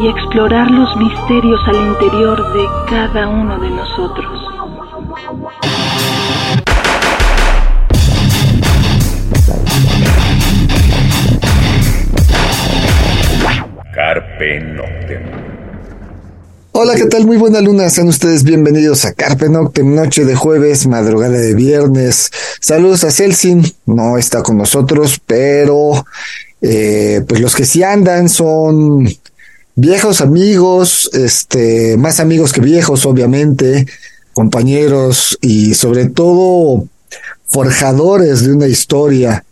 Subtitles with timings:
[0.00, 4.48] y explorar los misterios al interior de cada uno de nosotros.
[13.92, 15.22] Carpe Noctem.
[16.70, 17.26] Hola, ¿qué tal?
[17.26, 17.90] Muy buena luna.
[17.90, 22.30] Sean ustedes bienvenidos a Carpe Noctem, noche de jueves, madrugada de viernes.
[22.60, 26.04] Saludos a Celsin, no está con nosotros, pero
[26.62, 29.08] eh, pues los que sí andan son
[29.78, 33.86] viejos amigos, este, más amigos que viejos, obviamente,
[34.32, 36.84] compañeros y sobre todo
[37.46, 39.44] forjadores de una historia,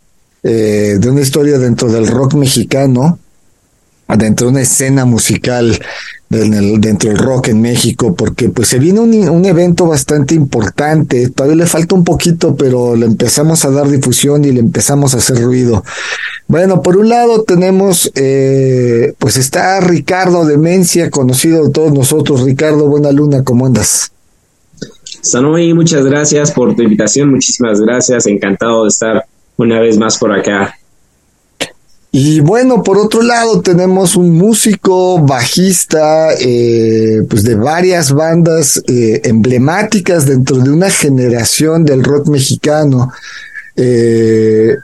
[0.43, 3.21] eh, de una historia dentro del rock mexicano,
[4.19, 5.81] dentro de una escena musical
[6.29, 11.67] dentro del rock en México, porque pues se viene un, evento bastante importante, todavía le
[11.67, 15.85] falta un poquito, pero le empezamos a dar difusión y le empezamos a hacer ruido.
[16.49, 22.43] Bueno, por un lado tenemos, eh, pues está Ricardo Demencia, conocido de todos nosotros.
[22.43, 24.11] Ricardo, buena luna, ¿cómo andas?
[25.23, 29.25] Sanoy, muchas gracias por tu invitación, muchísimas gracias, encantado de estar
[29.57, 30.77] una vez más por acá.
[32.19, 39.21] Y bueno, por otro lado tenemos un músico bajista, eh, pues de varias bandas eh,
[39.25, 43.13] emblemáticas dentro de una generación del rock mexicano.
[43.77, 44.77] Eh,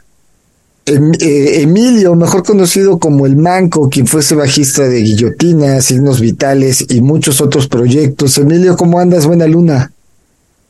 [0.84, 7.00] em, Emilio, mejor conocido como El Manco, quien fuese bajista de Guillotina, Signos Vitales y
[7.00, 8.36] muchos otros proyectos.
[8.36, 9.25] Emilio, ¿cómo andas?
[9.27, 9.91] Buena luna.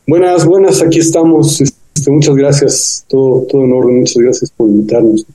[0.06, 1.60] Buenas, buenas, aquí estamos.
[1.60, 5.26] Este, muchas gracias, todo, todo en orden, muchas gracias por invitarnos.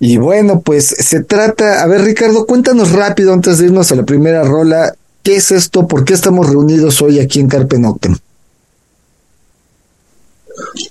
[0.00, 4.04] Y bueno, pues se trata, a ver Ricardo, cuéntanos rápido antes de irnos a la
[4.04, 5.88] primera rola, ¿qué es esto?
[5.88, 8.16] ¿Por qué estamos reunidos hoy aquí en Carpe Noctem?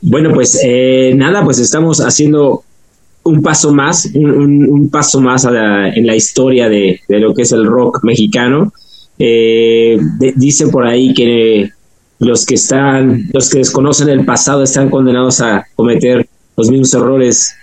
[0.01, 2.63] Bueno, pues eh, nada, pues estamos haciendo
[3.23, 8.03] un paso más, un, paso más en la historia de, lo que es el rock
[8.03, 8.73] mexicano.
[9.19, 9.99] Eh,
[10.71, 11.69] por ahí que
[12.19, 17.53] los que están, los que desconocen el pasado están condenados a cometer los mismos errores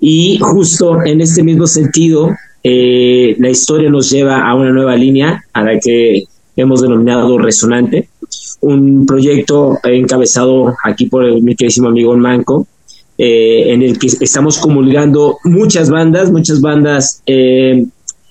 [0.00, 2.30] y justo en este mismo sentido,
[2.64, 6.24] eh, la historia nos lleva a una nueva línea a la que
[6.56, 8.08] hemos denominado Resonante,
[8.62, 12.66] un proyecto encabezado aquí por mi queridísimo amigo Manco,
[13.18, 17.84] eh, en el que estamos comulgando muchas bandas, muchas bandas eh,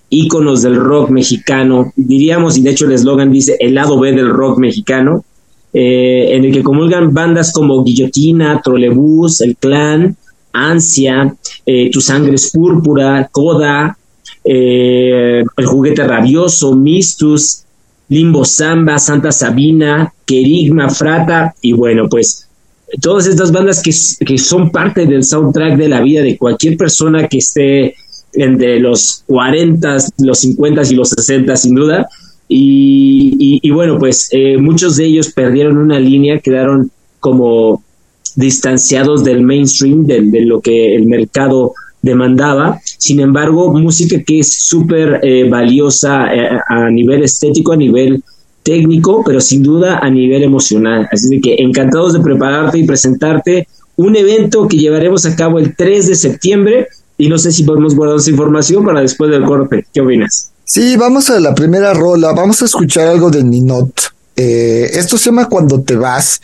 [0.09, 4.29] íconos del rock mexicano, diríamos, y de hecho el eslogan dice el lado B del
[4.29, 5.23] rock mexicano,
[5.71, 10.17] en el que comulgan bandas como Guillotina, Trolebús, El Clan,
[10.67, 13.97] Ansia, eh, Tu sangre es púrpura, Coda,
[14.43, 17.63] eh, El juguete rabioso, Mistus,
[18.09, 22.49] Limbo Samba, Santa Sabina, Querigma, Frata, y bueno, pues
[23.01, 27.37] todas estas bandas que, son parte del soundtrack de la vida de cualquier persona que
[27.37, 27.95] esté
[28.33, 32.07] entre los 40, los 50 y los 60 sin duda.
[32.47, 37.83] Y, bueno, pues eh, muchos de ellos perdieron una línea, quedaron como
[38.39, 42.79] distanciados del mainstream, de, lo que el mercado demandaba.
[42.97, 48.23] Sin embargo, música que es súper eh, valiosa eh, a nivel estético, a nivel
[48.63, 51.07] técnico, pero sin duda a nivel emocional.
[51.11, 53.67] Así que encantados de prepararte y presentarte
[53.97, 57.93] un evento que llevaremos a cabo el 3 de septiembre y no sé si podemos
[57.95, 59.85] guardar esa información para después del corte.
[59.93, 60.51] ¿Qué opinas?
[60.63, 63.91] Sí, vamos a la primera rola, vamos a escuchar algo de Ninot.
[64.37, 66.39] Eh, esto se llama Cuando te vas.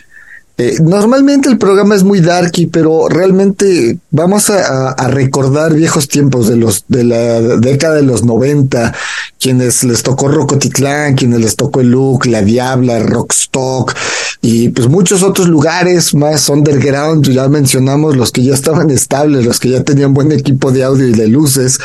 [0.57, 6.55] Eh, normalmente el programa es muy darky, pero realmente vamos a, recordar viejos tiempos de
[6.55, 8.93] los de la década de los 90,
[9.37, 13.93] quienes les tocó Rocotitlán, quienes les tocó el Look, La Diabla, Rockstock
[14.41, 19.59] y pues muchos otros lugares más underground, ya mencionamos los que ya estaban estables, los
[19.59, 21.79] que ya tenían buen equipo de audio y de luces,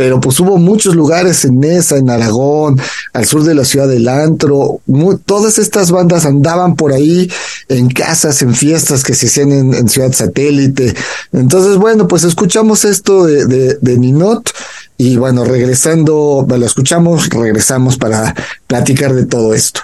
[0.00, 2.80] pero pues hubo muchos lugares en Mesa, en Aragón,
[3.12, 4.80] al sur de la ciudad del Antro,
[5.26, 7.30] todas estas bandas andaban por ahí
[7.68, 10.94] en casas, en fiestas que se hacían en, Ciudad Satélite.
[11.34, 14.50] Entonces, bueno, pues escuchamos esto de, de, de Ninot
[14.96, 18.34] y bueno, regresando, lo escuchamos, regresamos para
[18.66, 19.82] platicar de todo esto.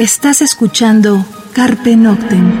[0.00, 2.58] Estás escuchando Carpe Noctem.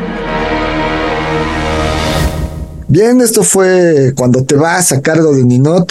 [2.86, 5.90] Bien, esto fue cuando te vas a cargo de Ninot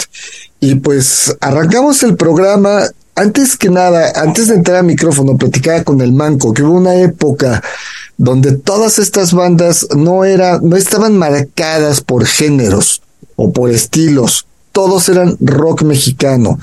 [0.60, 2.82] y pues arrancamos el programa.
[3.16, 6.94] Antes que nada, antes de entrar al micrófono, platicaba con el Manco que hubo una
[6.94, 7.60] época
[8.16, 13.02] donde todas estas bandas no era, no estaban marcadas por géneros
[13.34, 16.60] o por estilos, todos eran rock mexicano.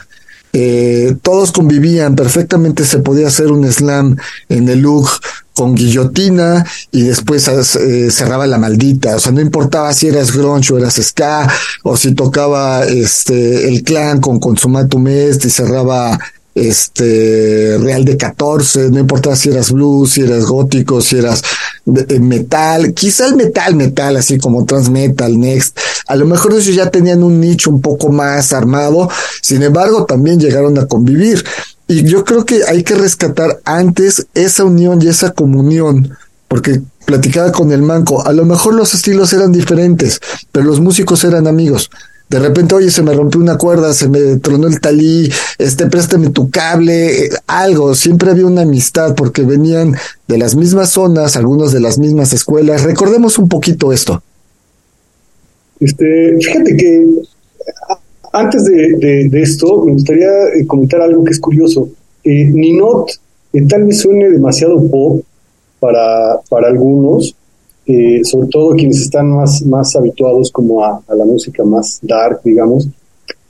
[0.53, 4.17] Eh, todos convivían, perfectamente se podía hacer un slam
[4.49, 5.09] en el look
[5.53, 10.73] con guillotina y después eh, cerraba la maldita, o sea, no importaba si eras grunge
[10.73, 11.51] o eras ska,
[11.83, 16.17] o si tocaba este el clan con Consumatum Est y cerraba
[16.53, 21.43] este Real de 14, no importaba si eras blues, si eras gótico, si eras
[21.85, 27.23] metal, quizá el metal, metal, así como transmetal, next, a lo mejor ellos ya tenían
[27.23, 29.09] un nicho un poco más armado,
[29.41, 31.43] sin embargo también llegaron a convivir.
[31.87, 37.51] Y yo creo que hay que rescatar antes esa unión y esa comunión, porque platicaba
[37.51, 40.19] con el manco, a lo mejor los estilos eran diferentes,
[40.51, 41.89] pero los músicos eran amigos
[42.29, 46.29] de repente, oye, se me rompió una cuerda, se me tronó el talí, este, préstame
[46.29, 47.95] tu cable, eh, algo.
[47.95, 49.95] Siempre había una amistad porque venían
[50.27, 52.83] de las mismas zonas, algunos de las mismas escuelas.
[52.83, 54.21] Recordemos un poquito esto.
[55.79, 57.05] Este, fíjate que
[58.33, 61.89] antes de, esto, me gustaría eh, comentar algo que es curioso.
[62.23, 63.09] Eh, Ninot
[63.67, 65.21] tal vez suene demasiado pop
[65.79, 67.35] para, para algunos,
[67.85, 72.87] eh, sobre todo quienes están más, más habituados como a, la música más dark, digamos,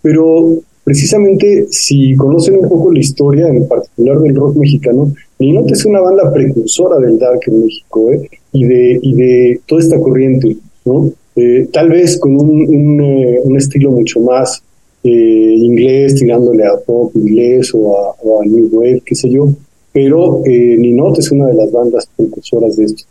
[0.01, 5.85] pero precisamente si conocen un poco la historia, en particular del rock mexicano, Ninot es
[5.85, 8.29] una banda precursora del dark en México ¿eh?
[8.53, 10.55] y, de, y de toda esta corriente,
[10.85, 11.11] ¿no?
[11.37, 13.01] Eh, tal vez con un,
[13.43, 14.61] un, estilo mucho más
[15.03, 19.47] inglés, tirándole a pop inglés o a, New Wave, qué sé yo,
[19.93, 23.03] pero Ninot es una de las bandas precursoras de esto.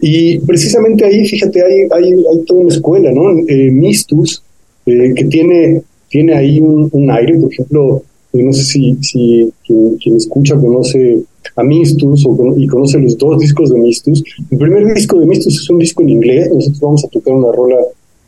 [0.00, 3.30] Y precisamente ahí, fíjate, hay, hay, hay toda una escuela, ¿no?
[3.48, 4.42] Eh, Mistus,
[4.86, 8.02] eh, que tiene, tiene ahí un, aire, por ejemplo,
[8.32, 11.20] eh, no sé si, si quien, escucha conoce
[11.56, 14.22] a Mistus o, y conoce los dos discos de Mistus.
[14.50, 17.52] El primer disco de Mistus es un disco en inglés, nosotros vamos a tocar una
[17.52, 17.76] rola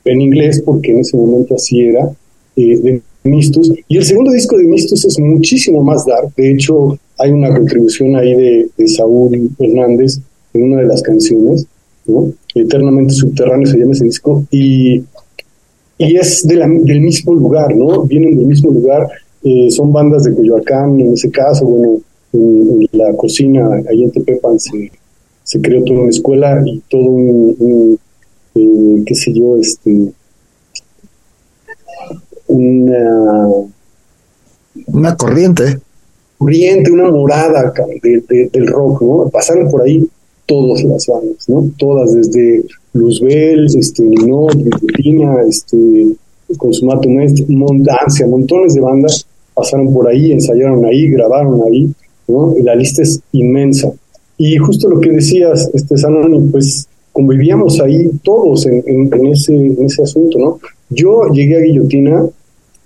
[0.05, 2.11] en inglés porque en ese momento así era,
[2.55, 3.73] de Mistus.
[3.89, 8.15] Y el segundo disco de Mistus es muchísimo más dark, de hecho hay una contribución
[8.17, 10.19] ahí de, de Saúl Hernández
[10.55, 11.67] en una de las canciones,
[12.07, 12.31] ¿no?
[12.55, 15.03] Eternamente Subterráneo se llama ese disco, y,
[15.99, 18.03] y es de del mismo lugar, ¿no?
[18.05, 19.09] Vienen del mismo lugar,
[19.43, 22.01] eh, son bandas de Coyoacán, en ese caso, bueno,
[22.37, 24.91] en, la cocina, ahí en Tepepan se,
[25.43, 27.99] se creó toda una escuela y todo un,
[28.55, 30.13] eh, qué sé yo, este,
[32.49, 33.49] una...
[34.89, 35.81] Una corriente.
[36.39, 39.29] Corriente, una morada del rock, ¿no?
[39.31, 40.07] Pasaron por ahí
[40.45, 41.71] todas las bandas, ¿no?
[41.79, 42.63] Todas, desde
[42.93, 46.15] Luzbel, este, Ninot, Guillotina, este,
[46.57, 47.09] Consumato
[47.49, 49.27] Montancia, montones de bandas
[49.57, 51.93] pasaron por ahí, ensayaron ahí, grabaron ahí,
[52.29, 52.55] ¿no?
[52.63, 53.93] la lista es inmensa.
[54.39, 59.85] Y justo lo que decías, este Sanoni, pues convivíamos ahí todos en, en, ese, en
[59.85, 60.59] ese asunto, ¿no?
[60.91, 62.25] Yo llegué a Guillotina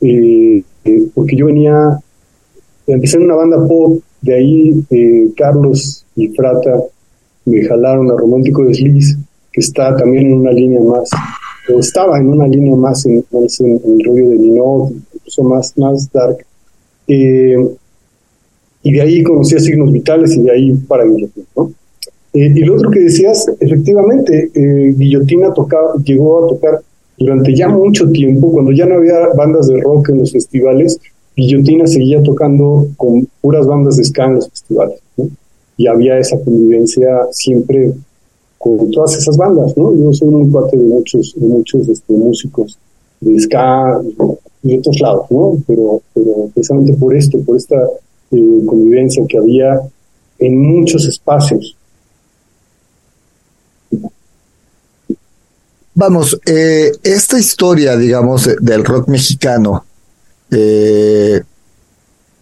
[0.01, 1.99] eh, eh, porque yo venía,
[2.87, 6.81] empecé en una banda pop, de ahí eh, Carlos y Frata
[7.45, 9.17] me jalaron a Romántico Desliz,
[9.53, 11.11] que está también en una línea más,
[11.73, 16.47] o estaba en una línea más en, el rollo de Ninot, incluso más, más dark.
[18.83, 21.73] Y de ahí conocí a signos vitales y de ahí para Guillotina, ¿no?
[22.33, 26.81] Eh, y lo otro que decías, efectivamente, eh, Guillotina tocaba, llegó a tocar
[27.19, 30.99] durante ya mucho tiempo, cuando ya no había bandas de rock en los festivales,
[31.37, 35.01] Guillotina seguía tocando con puras bandas de ska en los festivales.
[35.17, 35.29] ¿no?
[35.81, 37.91] y había esa convivencia siempre
[38.59, 39.97] con todas esas bandas, ¿no?
[39.97, 42.79] Yo soy muy parte de muchos, muchos este, músicos
[43.19, 43.99] de ska
[44.63, 45.57] y de otros lados, ¿no?
[45.67, 47.77] Pero, pero precisamente por esto, por esta
[48.31, 49.81] eh, convivencia que había
[50.39, 51.77] en muchos espacios.
[55.95, 59.85] Vamos, eh, esta historia, digamos, del rock mexicano,
[60.51, 61.43] eh,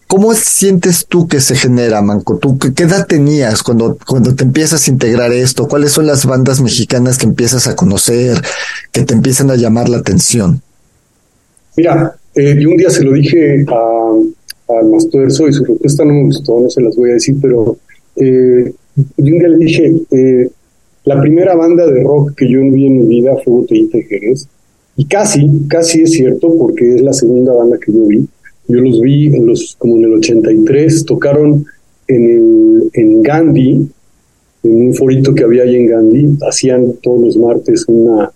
[0.09, 2.39] ¿Cómo sientes tú que se genera, Manco?
[2.39, 5.67] ¿Tú qué edad tenías cuando, cuando te empiezas a integrar esto?
[5.67, 8.41] ¿Cuáles son las bandas mexicanas que empiezas a conocer,
[8.91, 10.63] que te empiezan a llamar la atención?
[11.77, 14.13] Mira, eh, yo un día se lo dije a,
[14.69, 17.77] a Mastuerzo y su respuesta no me gustó, no se las voy a decir, pero
[18.15, 20.49] eh, yo un día le dije, eh,
[21.05, 24.47] la primera banda de rock que yo vi en mi vida fue Botellita de Jerez,
[24.95, 28.27] y casi, casi es cierto, porque es la segunda banda que yo vi.
[28.67, 31.65] Yo los vi en los, como en el 83, tocaron
[32.07, 33.89] en, en Gandhi,
[34.63, 38.29] en un forito que había ahí en Gandhi, hacían todos los martes una,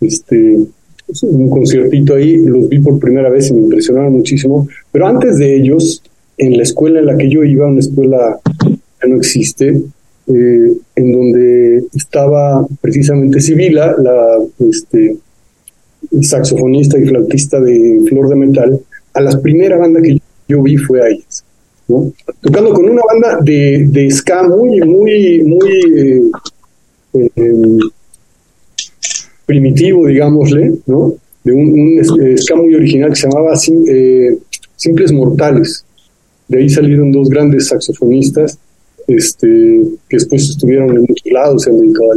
[0.00, 0.58] este,
[1.22, 5.56] un conciertito ahí, los vi por primera vez y me impresionaron muchísimo, pero antes de
[5.56, 6.02] ellos,
[6.38, 8.38] en la escuela en la que yo iba, una escuela
[9.00, 9.68] que no existe,
[10.26, 15.16] eh, en donde estaba precisamente Sibila, la este,
[16.22, 18.80] saxofonista y flautista de Flor de Metal,
[19.12, 20.18] a la primera banda que
[20.48, 21.44] yo vi fue a ellas.
[22.40, 26.30] Tocando con una banda de, de ska muy, muy, muy
[27.12, 27.78] eh, em,
[29.46, 31.14] primitivo, digámosle, ¿no?
[31.42, 33.54] De un, un, ska muy original que se llamaba
[33.88, 34.38] eh,
[34.76, 35.84] Simples Mortales.
[36.48, 38.58] De ahí salieron dos grandes saxofonistas
[39.06, 42.12] este, que después estuvieron en muchos lados, se han dedicado.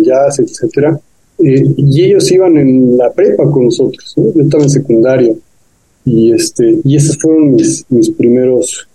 [1.40, 5.34] Eh, y ellos iban en la prepa con nosotros, yo estaba en secundaria
[6.08, 8.88] y este y esos fueron mis, mis primeros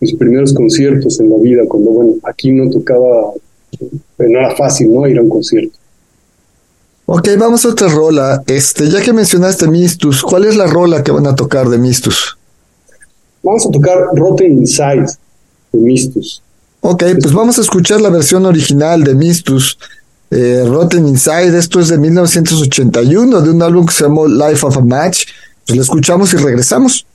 [0.00, 3.32] mis primeros conciertos en la vida cuando bueno aquí no tocaba
[4.18, 5.78] no era fácil no ir a un concierto
[7.06, 8.42] Ok, vamos a otra rola.
[8.46, 12.38] Este, ya que mencionaste Mistus, ¿cuál es la rola que van a tocar de Mistus?
[13.42, 15.06] Vamos a tocar Rotten Inside
[15.72, 16.42] de Mistus.
[16.80, 19.78] Ok, pues vamos a escuchar la versión original de Mistus,
[20.30, 21.56] eh, Rotten Inside.
[21.58, 25.26] Esto es de 1981, de un álbum que se llamó Life of a Match.
[25.66, 27.06] Pues lo escuchamos y regresamos.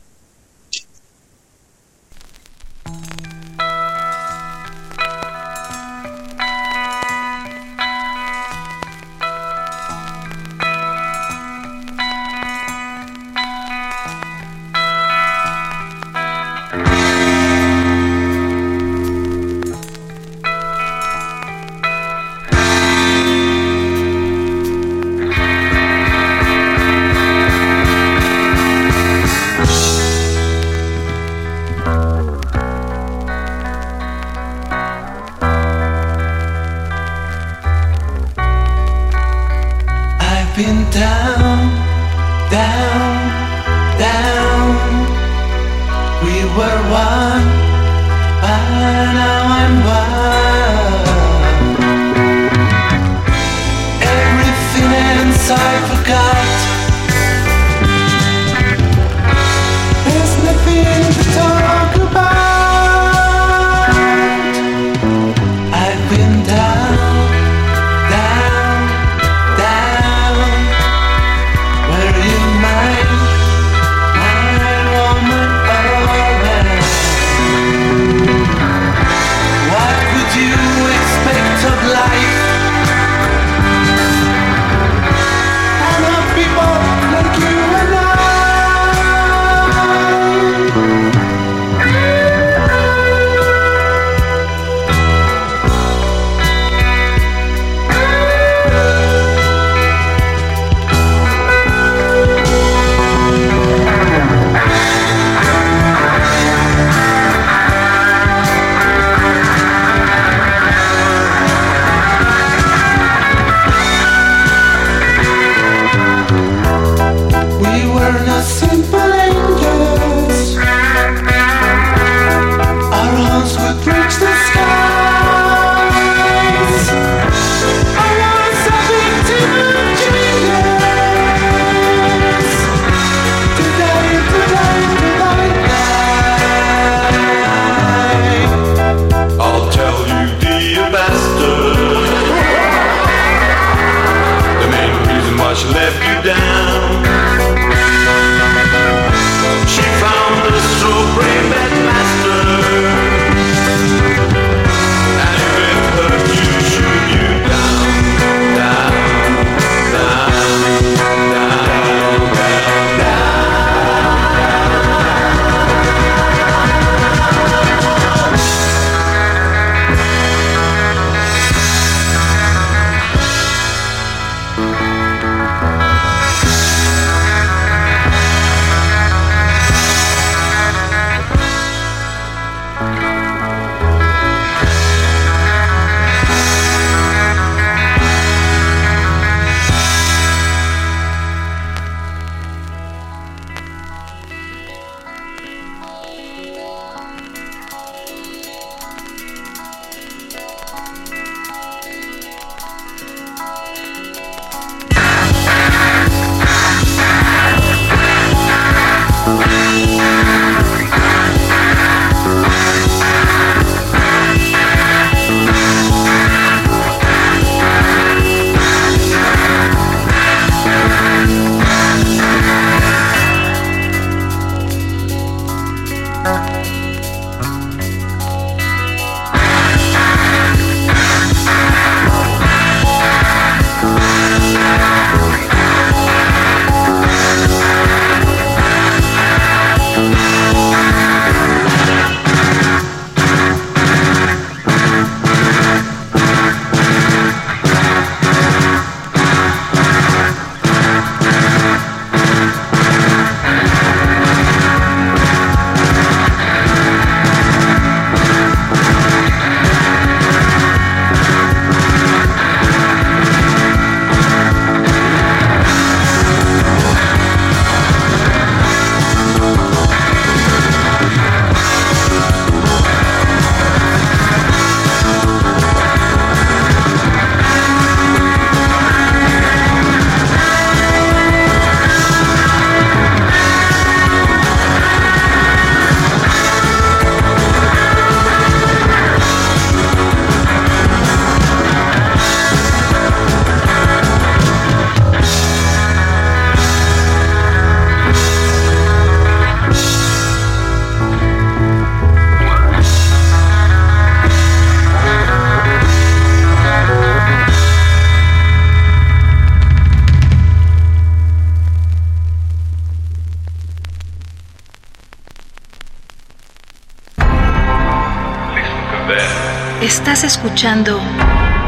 [320.59, 320.99] Escuchando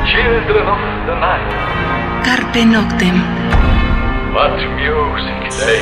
[0.06, 3.24] Children of the night, Carpe Noctem.
[4.34, 5.80] what music they.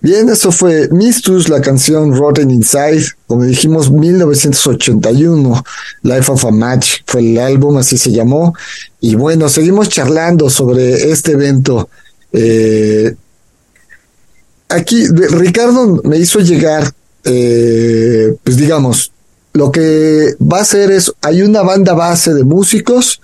[0.00, 5.62] Bien, eso fue Mistus, la canción Rotten Inside, como dijimos, 1981,
[6.02, 8.54] Life of a Match fue el álbum, así se llamó.
[9.00, 11.90] Y bueno, seguimos charlando sobre este evento.
[12.32, 13.14] Eh,
[14.74, 16.92] aquí, Ricardo me hizo llegar,
[17.24, 19.12] eh, pues digamos,
[19.52, 23.20] lo que va a hacer es, hay una banda base de músicos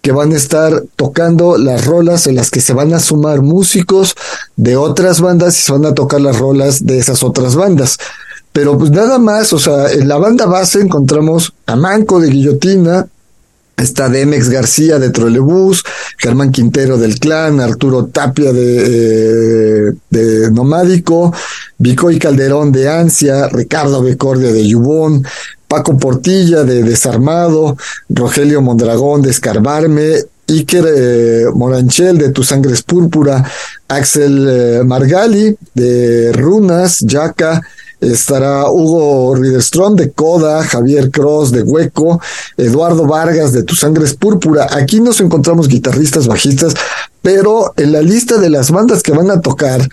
[0.00, 4.14] que van a estar tocando las rolas en las que se van a sumar músicos
[4.54, 7.98] de otras bandas y se van a tocar las rolas de esas otras bandas.
[8.52, 13.08] Pero pues nada más, o sea, en la banda base encontramos a Manco de Guillotina,
[13.76, 15.82] está Demex García de Trolebús,
[16.18, 21.34] Germán Quintero del Clan, Arturo Tapia de, eh, de Nomádico,
[21.78, 25.24] Vicoy Calderón de Ansia, Ricardo Becordia de Yubón,
[25.68, 27.76] Paco Portilla de Desarmado,
[28.08, 33.44] Rogelio Mondragón de Escarbarme, Iker eh, Moranchel de Tu Sangre es Púrpura,
[33.88, 37.60] Axel eh, Margali de Runas, Yaca,
[38.12, 42.20] estará Hugo Riederstrom de Coda, Javier Cross de Hueco,
[42.56, 44.66] Eduardo Vargas de Tu Sangre es Púrpura.
[44.70, 46.74] Aquí nos encontramos guitarristas, bajistas,
[47.22, 49.88] pero en la lista de las bandas que van a tocar,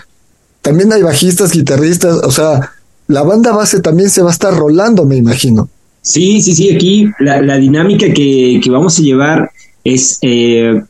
[0.62, 2.71] también hay bajistas, guitarristas, o sea,
[3.08, 5.69] la banda base también se va a estar rolando, me imagino.
[6.02, 9.52] Sí, sí, sí, aquí la, la dinámica que, que vamos a llevar
[9.84, 10.82] es, eh,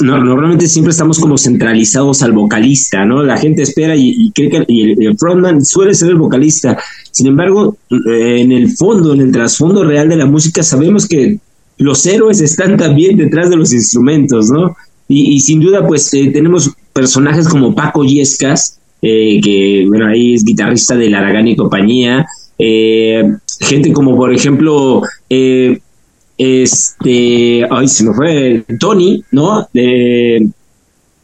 [0.00, 3.22] no- normalmente siempre estamos como centralizados al vocalista, ¿no?
[3.22, 6.78] La gente espera y, cree que y el, frontman suele ser el vocalista.
[7.10, 11.38] Sin embargo, eh, en el fondo, en el trasfondo real de la música, sabemos que
[11.78, 14.76] los héroes están también detrás de los instrumentos, ¿no?
[15.08, 20.34] Y, y sin duda, pues eh, tenemos personajes como Paco Yescas, eh, que, bueno, ahí
[20.34, 22.24] es guitarrista de Laragán y compañía,
[22.58, 23.22] eh,
[23.60, 25.80] gente como, por ejemplo, eh,
[26.38, 29.66] este, ay, se me fue, Tony, ¿no?
[29.72, 30.48] De,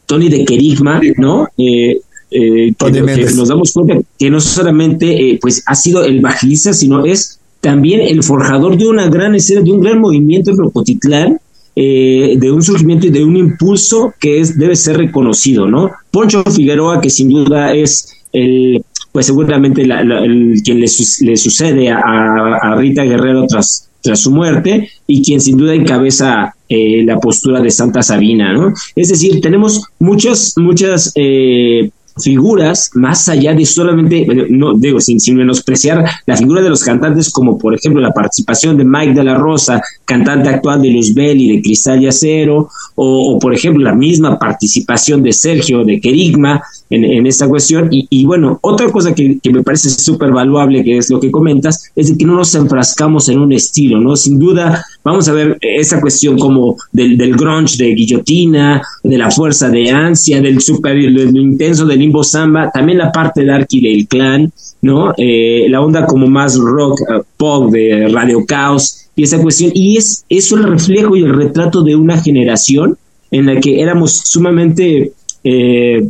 [0.05, 1.47] Tony de Kerigma, ¿no?
[1.57, 1.99] Eh,
[2.33, 3.01] eh, que,
[3.35, 8.01] nos damos cuenta que no solamente eh, pues ha sido el bajista, sino es también
[8.01, 11.39] el forjador de una gran escena, de un gran movimiento en Rocotitlán,
[11.75, 15.91] eh, de un surgimiento y de un impulso que es debe ser reconocido, ¿no?
[16.09, 21.23] Poncho Figueroa, que sin duda es el, pues seguramente la- la- el, quien le, su-
[21.25, 26.55] le sucede a, a Rita Guerrero tras, tras su muerte y quien sin duda encabeza
[26.67, 28.73] eh, la postura de Santa Sabina, ¿no?
[28.95, 36.03] Es decir, tenemos muchas, muchas eh, figuras más allá de solamente, no digo, sin, menospreciar
[36.25, 39.81] la figura de los cantantes, como por ejemplo la participación de Mike de la Rosa,
[40.05, 45.23] cantante actual de Luzbel y de Cristal y Acero, o, por ejemplo la misma participación
[45.23, 47.87] de Sergio de Kerigma en, esta cuestión.
[47.91, 51.31] Y, y bueno, otra cosa que, que me parece súper valuable, que es lo que
[51.31, 54.15] comentas, es de que no nos enfrascamos en un estilo, ¿no?
[54.15, 59.31] Sin duda, vamos a ver esa cuestión como del, del grunge de guillotina, de la
[59.31, 64.07] fuerza de ansia, del super, del intenso de limbo samba, también la parte darky del
[64.07, 65.13] clan, ¿no?
[65.17, 69.71] Eh, la onda como más rock, eh, pop de Radio Caos y esa cuestión.
[69.73, 72.97] Y es eso el reflejo y el retrato de una generación
[73.31, 76.07] en la que éramos sumamente, eh,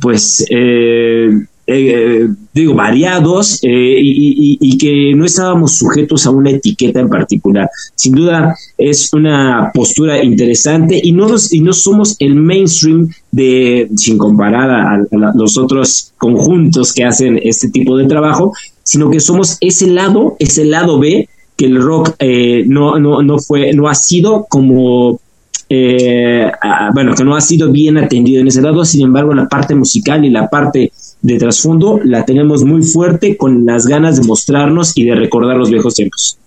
[0.00, 1.30] pues, eh,
[1.66, 7.68] eh, digo, variados eh, y, que no estábamos sujetos a una etiqueta en particular.
[7.94, 14.18] Sin duda es una postura interesante y no, y no somos el mainstream de, sin
[14.18, 15.02] comparar a,
[15.34, 20.64] los otros conjuntos que hacen este tipo de trabajo, sino que somos ese lado, ese
[20.64, 25.20] lado B que el rock eh, no, no, no fue, no ha sido como
[25.74, 26.50] eh,
[26.92, 30.22] bueno, que no ha sido bien atendido en ese lado, sin embargo, la parte musical
[30.22, 35.04] y la parte de trasfondo la tenemos muy fuerte con las ganas de mostrarnos y
[35.04, 36.38] de recordar los viejos tiempos.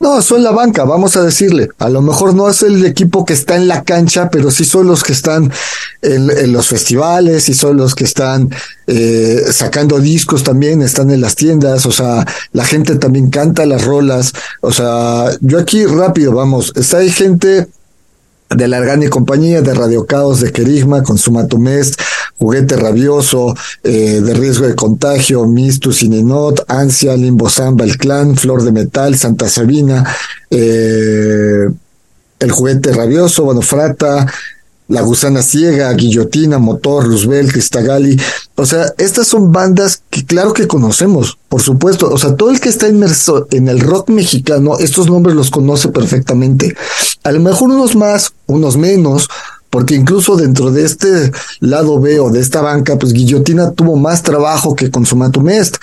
[0.00, 1.70] No, son la banca, vamos a decirle.
[1.78, 4.86] A lo mejor no es el equipo que está en la cancha, pero sí son
[4.86, 5.50] los que están
[6.02, 8.48] en, los festivales y son los que están
[8.86, 13.84] eh, sacando discos también, están en las tiendas, o sea, la gente también canta las
[13.84, 14.32] rolas.
[14.60, 17.66] O sea, yo aquí rápido, vamos, está ahí gente
[18.50, 22.00] de Largani y compañía, de Radio Caos, de Kerigma, Consumatumest,
[22.38, 28.62] Juguete Rabioso, eh, de Riesgo de Contagio, Mistus, Ininot, Ansia, Limbo Samba, El Clan, Flor
[28.62, 30.04] de Metal, Santa Sabina,
[30.50, 31.68] eh,
[32.38, 34.26] El Juguete Rabioso, bueno, Frata,
[34.88, 38.18] La Gusana Ciega, Guillotina, Motor, Roosevelt, Cristagali.
[38.56, 42.08] O sea, estas son bandas que claro que conocemos, por supuesto.
[42.10, 45.88] O sea, todo el que está inmerso en el rock mexicano, estos nombres los conoce
[45.88, 46.74] perfectamente.
[47.22, 49.28] A lo mejor unos más, unos menos,
[49.70, 54.22] porque incluso dentro de este lado B o de esta banca, pues Guillotina tuvo más
[54.22, 55.76] trabajo que Consumatum Est,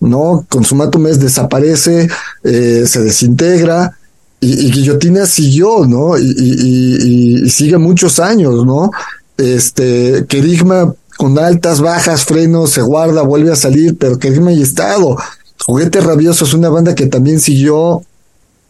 [0.00, 0.44] ¿no?
[0.48, 2.08] Consumatum Est desaparece,
[2.42, 3.97] eh, se desintegra,
[4.40, 6.16] y, Guillotina siguió, ¿no?
[6.18, 8.90] Y, sigue muchos años, ¿no?
[9.36, 15.16] Este, Kerigma con altas, bajas, frenos, se guarda, vuelve a salir, pero Kerigma y estado.
[15.66, 18.02] Juguete Rabioso es una banda que también siguió,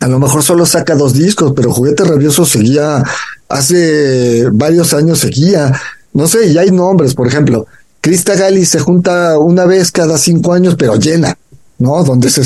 [0.00, 3.02] a lo mejor solo saca dos discos, pero Juguete Rabioso seguía,
[3.48, 5.78] hace varios años seguía,
[6.14, 7.66] no sé, y hay nombres, por ejemplo,
[8.00, 11.37] Krista Gali se junta una vez cada cinco años, pero llena,
[11.78, 12.02] ¿no?
[12.04, 12.42] Donde se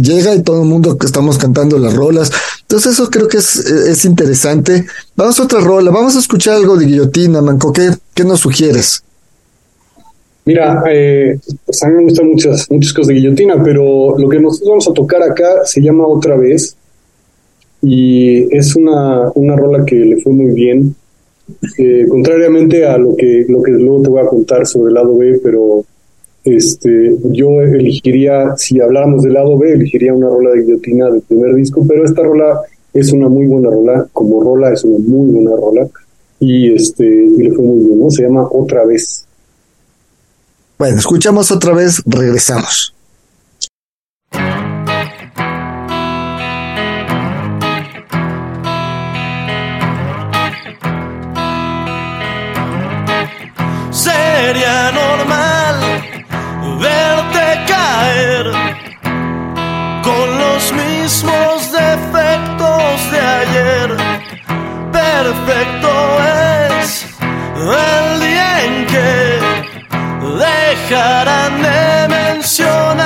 [0.00, 2.30] llega y todo el mundo que estamos cantando las rolas.
[2.62, 4.86] Entonces eso creo que es, es interesante.
[5.16, 9.02] Vamos a otra rola, vamos a escuchar algo de guillotina, Manco, ¿qué, qué nos sugieres?
[10.46, 14.38] Mira, eh, pues a mí me gustan muchas, muchas cosas de guillotina, pero lo que
[14.38, 16.76] nosotros vamos a tocar acá se llama Otra vez
[17.80, 20.94] y es una, una rola que le fue muy bien,
[21.78, 25.16] eh, contrariamente a lo que, lo que luego te voy a contar sobre el lado
[25.16, 25.84] B, pero
[26.44, 31.54] este, yo elegiría, si habláramos del lado B, elegiría una rola de guillotina del primer
[31.54, 32.60] disco, pero esta rola
[32.92, 35.88] es una muy buena rola, como rola es una muy buena rola,
[36.38, 38.10] y este, y le fue muy bien, ¿no?
[38.10, 39.26] Se llama Otra vez.
[40.78, 42.94] Bueno, escuchamos otra vez, regresamos.
[53.90, 54.83] Sería
[56.84, 58.46] verte caer
[60.02, 63.88] con los mismos defectos de ayer.
[64.92, 65.90] Perfecto
[66.80, 67.06] es
[67.56, 69.10] el día en que
[70.44, 73.03] dejarán de mencionarte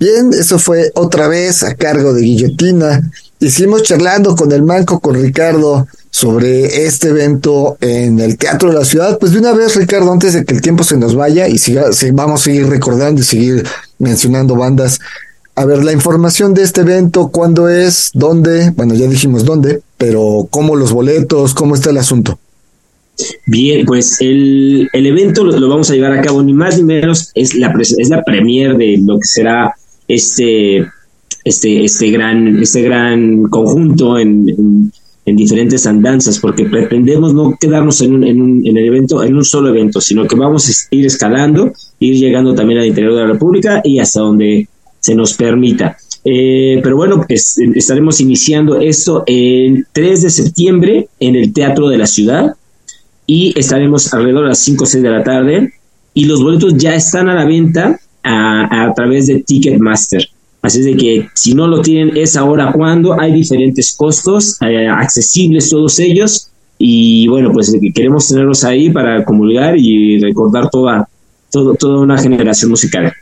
[0.00, 3.10] Bien, eso fue otra vez a cargo de Guillotina.
[3.40, 8.84] Hicimos charlando con el Manco, con Ricardo, sobre este evento en el Teatro de la
[8.84, 9.18] Ciudad.
[9.18, 11.86] Pues de una vez, Ricardo, antes de que el tiempo se nos vaya y siga,
[12.12, 13.66] vamos a seguir recordando y seguir
[13.98, 15.00] mencionando bandas.
[15.54, 20.46] A ver, la información de este evento, cuándo es, dónde, bueno, ya dijimos dónde, pero
[20.50, 22.38] cómo los boletos, cómo está el asunto.
[23.46, 27.30] Bien, pues el, el evento lo, vamos a llevar a cabo ni más ni menos,
[27.34, 29.74] es la, es la premier de lo que será
[30.06, 30.86] este,
[31.44, 34.92] este, este, gran, este gran conjunto en,
[35.24, 39.36] en, diferentes andanzas, porque pretendemos no quedarnos en, un, en, un, en el evento, en
[39.36, 43.20] un solo evento, sino que vamos a ir escalando, ir llegando también al interior de
[43.22, 44.68] la República y hasta donde
[45.00, 45.96] se nos permita.
[46.24, 51.98] Eh, pero bueno, pues, estaremos iniciando esto el 3 de septiembre en el Teatro de
[51.98, 52.54] la Ciudad
[53.30, 55.72] y estaremos alrededor de las 5 o 6 de la tarde
[56.14, 60.26] y los boletos ya están a la venta a, través de Ticketmaster.
[60.62, 64.88] Así es de que si no lo tienen es ahora cuando hay diferentes costos eh,
[64.88, 71.08] accesibles todos ellos y bueno pues queremos tenerlos ahí para comulgar y recordar toda,
[71.52, 73.12] toda una generación musical.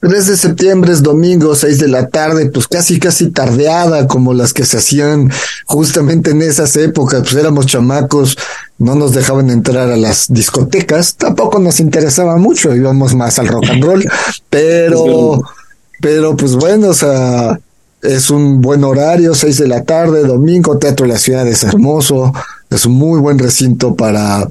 [0.00, 4.54] 3 de septiembre es domingo, 6 de la tarde, pues casi, casi tardeada, como las
[4.54, 5.30] que se hacían
[5.66, 8.36] justamente en esas épocas, pues éramos chamacos,
[8.78, 13.66] no nos dejaban entrar a las discotecas, tampoco nos interesaba mucho, íbamos más al rock
[13.68, 14.10] and roll,
[14.48, 15.42] pero,
[16.00, 17.60] pero pues bueno, o sea,
[18.00, 22.32] es un buen horario, 6 de la tarde, domingo, Teatro de la Ciudad es hermoso,
[22.70, 24.48] es un muy buen recinto para,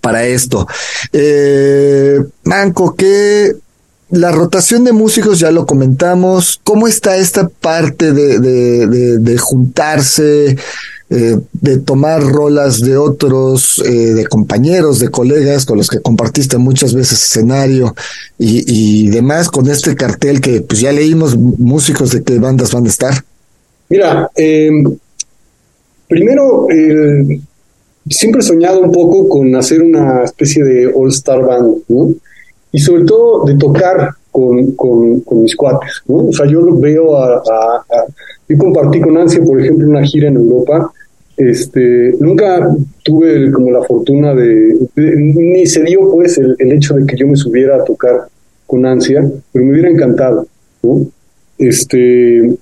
[0.00, 0.66] para esto.
[1.12, 3.54] Eh, Manco, ¿qué
[4.10, 6.60] la rotación de músicos ya lo comentamos.
[6.62, 8.38] ¿Cómo está esta parte de,
[9.18, 10.56] de, juntarse,
[11.10, 16.56] eh, de tomar rolas de otros, eh, de compañeros, de colegas con los que compartiste
[16.56, 17.94] muchas veces escenario
[18.38, 22.88] y, demás con este cartel que pues ya leímos músicos de qué bandas van a
[22.88, 23.24] estar?
[23.88, 24.96] Mira, em,
[26.08, 26.66] primero,
[28.08, 32.14] siempre he soñado un poco con hacer una especie de all-star band, ¿no?
[32.72, 36.28] Y sobre todo de tocar con, con, mis cuates, ¿no?
[36.28, 37.42] O sea, yo veo a,
[38.48, 40.92] Yo compartí con Ansia, por ejemplo, una gira en Europa.
[41.38, 42.70] Este, nunca
[43.02, 47.36] tuve como la fortuna de, ni se dio pues el, hecho de que yo me
[47.36, 48.28] subiera a tocar
[48.66, 50.46] con Ansia, pero me hubiera encantado,
[50.82, 51.06] ¿no?
[51.58, 52.54] Este,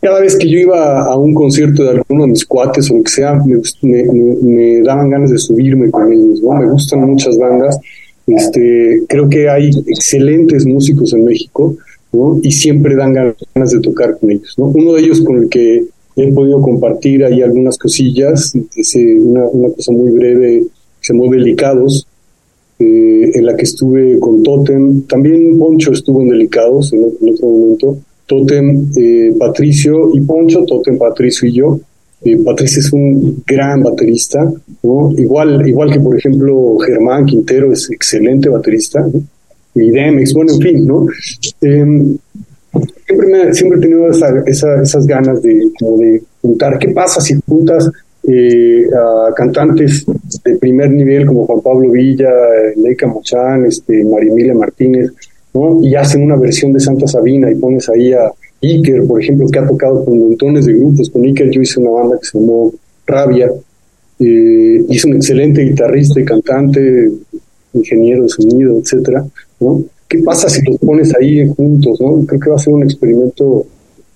[0.00, 3.02] cada vez que yo iba a un concierto de alguno de mis cuates o lo
[3.02, 4.04] que sea, me, me,
[4.42, 6.52] me daban ganas de subirme con ellos, ¿no?
[6.52, 7.78] Me gustan muchas bandas
[8.26, 11.76] este, creo que hay excelentes músicos en México,
[12.12, 12.38] ¿no?
[12.42, 14.66] Y siempre dan ganas de tocar con ellos, ¿no?
[14.66, 15.84] Uno de ellos con el que
[16.16, 20.64] he podido compartir ahí algunas cosillas, una, cosa muy breve,
[21.00, 22.06] se llamó Delicados,
[22.78, 27.98] eh, en la que estuve con Totem, también Poncho estuvo en Delicados en, otro momento,
[28.26, 31.80] Totem, eh, Patricio y Poncho, Totem, Patricio y yo,
[32.24, 34.50] eh, Patricia es un gran baterista,
[34.82, 35.12] ¿no?
[35.16, 39.06] igual, igual que por ejemplo Germán Quintero es excelente baterista,
[39.74, 41.06] y Demex, bueno, en fin, ¿no?
[41.60, 42.16] Em,
[43.06, 47.90] siempre, siempre he tenido esas ganas de, de juntar, ¿qué pasa si juntas
[48.26, 50.06] eh, a cantantes
[50.44, 52.30] de primer nivel como Juan Pablo Villa,
[52.76, 55.10] Leica Mochán, este, Marimilia Martínez,
[55.52, 55.80] ¿no?
[55.82, 58.30] y hacen una versión de Santa Sabina y pones ahí a
[58.64, 61.10] Iker, por ejemplo, que ha tocado con montones de grupos.
[61.10, 62.72] Con Iker yo hice una banda que se llamó
[63.06, 63.50] Rabia.
[64.18, 67.10] Eh, hizo un excelente guitarrista y cantante,
[67.72, 69.24] ingeniero de sonido, etcétera,
[69.60, 69.82] ¿no?
[70.08, 72.24] ¿Qué pasa si los pones ahí juntos, no?
[72.24, 73.66] Creo que va a ser un experimento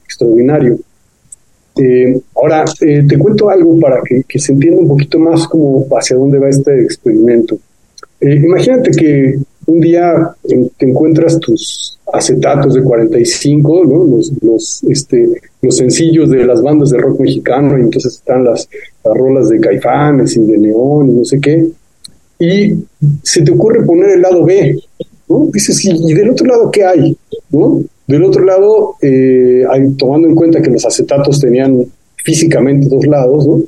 [0.04, 0.78] extraordinario.
[1.76, 5.86] Eh, ahora, eh, te cuento algo para que, que, se entienda un poquito más como
[5.96, 7.58] hacia dónde va este experimento.
[8.20, 10.34] imagínate que un día
[10.76, 14.04] te encuentras tus acetatos de 45, ¿no?
[14.04, 15.28] los, los, este,
[15.60, 18.68] los sencillos de las bandas de rock mexicano, y entonces están las,
[19.04, 21.68] las rolas de Caifanes y de Neón y no sé qué,
[22.38, 22.74] y
[23.22, 24.78] se te ocurre poner el lado B,
[25.28, 25.48] ¿no?
[25.52, 27.16] Dices, ¿y, del otro lado qué hay?
[27.50, 27.82] ¿no?
[28.06, 29.64] Del otro lado, eh,
[29.98, 31.84] tomando en cuenta que los acetatos tenían
[32.24, 33.58] físicamente dos lados, ¿no?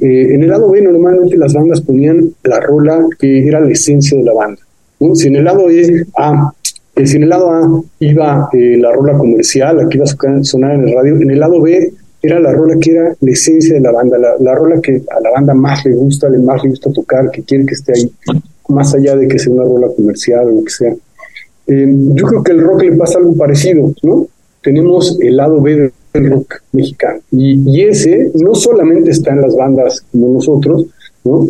[0.00, 4.18] Eh, en el lado B normalmente las bandas ponían la rola que era la esencia
[4.18, 4.60] de la banda.
[5.14, 6.52] Si en el lado e, A,
[6.96, 10.76] eh, si en el lado A iba eh, la rola comercial, aquí iba a sonar
[10.76, 11.92] en el radio, en el lado B
[12.22, 15.30] era la rola que era la esencia de la banda, la, rola que a la
[15.30, 18.10] banda más le gusta, le más le gusta tocar, que quiere que esté ahí,
[18.68, 20.94] más allá de que sea una rola comercial o lo que sea.
[21.66, 24.26] Eh, yo creo que el rock le pasa algo parecido, ¿no?
[24.62, 30.02] Tenemos el lado B del rock mexicano y, ese no solamente está en las bandas
[30.10, 30.86] como nosotros,
[31.24, 31.46] ¿no?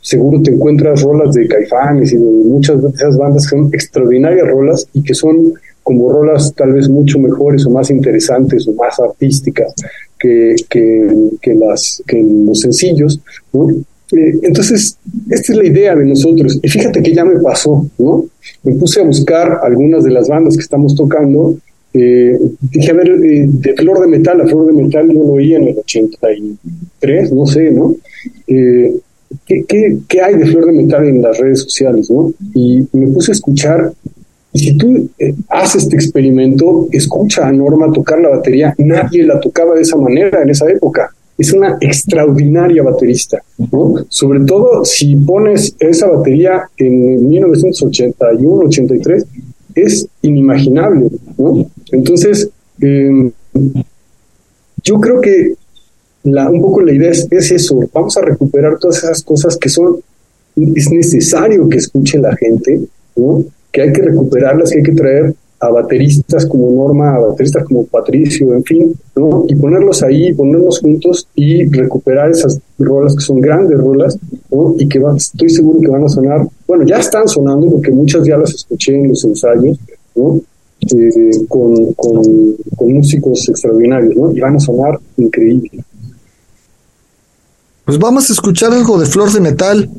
[0.00, 4.46] Seguro te encuentras rolas de Caifanes y de muchas de esas bandas que son extraordinarias
[4.46, 8.98] rolas y que son como rolas tal vez mucho mejores o más interesantes o más
[8.98, 9.74] artísticas
[10.18, 13.20] que, que, las, que los sencillos,
[13.52, 13.68] ¿no?
[14.12, 14.98] Eh, entonces,
[15.30, 16.58] esta es la idea de nosotros.
[16.62, 18.24] Y fíjate que ya me pasó, ¿no?
[18.62, 21.56] Me puse a buscar algunas de las bandas que estamos tocando.
[21.92, 25.32] Eh, dije, a ver, eh, de Flor de Metal, a Flor de Metal yo lo
[25.32, 27.94] oía en el 83, no sé, ¿no?
[29.46, 32.32] ¿Qué, qué, qué hay de Flor de Metal en las redes sociales, no?
[32.54, 33.92] Y me puse a escuchar
[34.52, 35.08] y si tú
[35.48, 40.42] haces este experimento, escucha a Norma tocar la batería, nadie la tocaba de esa manera
[40.42, 43.94] en esa época es una extraordinaria baterista, ¿no?
[44.08, 49.26] Sobre todo si pones esa batería en 1981, 83,
[49.74, 51.66] es inimaginable, ¿no?
[51.90, 52.48] Entonces,
[52.80, 53.32] em,
[54.84, 55.54] yo creo que
[56.24, 59.68] la, un poco la idea es, es, eso, vamos a recuperar todas esas cosas que
[59.68, 59.98] son,
[60.56, 62.80] es necesario que escuche la gente,
[63.16, 63.44] ¿no?
[63.70, 67.84] Que hay que recuperarlas, que hay que traer a bateristas como Norma, a bateristas como
[67.84, 69.44] Patricio, en fin, ¿no?
[69.48, 74.18] Y ponerlos ahí, ponernos juntos y recuperar esas rolas que son grandes rolas,
[74.50, 74.74] ¿no?
[74.78, 78.36] Y que estoy seguro que van a sonar, bueno, ya están sonando porque muchas ya
[78.36, 79.78] las escuché en los ensayos,
[80.14, 80.40] ¿no?
[80.80, 84.32] Eh, con, con, músicos extraordinarios, ¿no?
[84.32, 85.84] Y van a sonar increíbles.
[87.84, 89.90] Pues vamos a escuchar algo de Flor de Metal.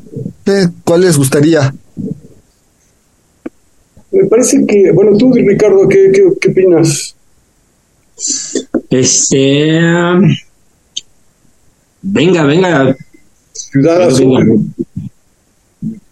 [0.84, 1.72] ¿Cuál les gustaría?
[4.10, 7.14] Me parece que, bueno, tú, Ricardo, ¿qué, qué, opinas?
[8.90, 9.80] Este.
[12.02, 12.96] venga, venga.
[13.52, 14.66] Ciudad Azul.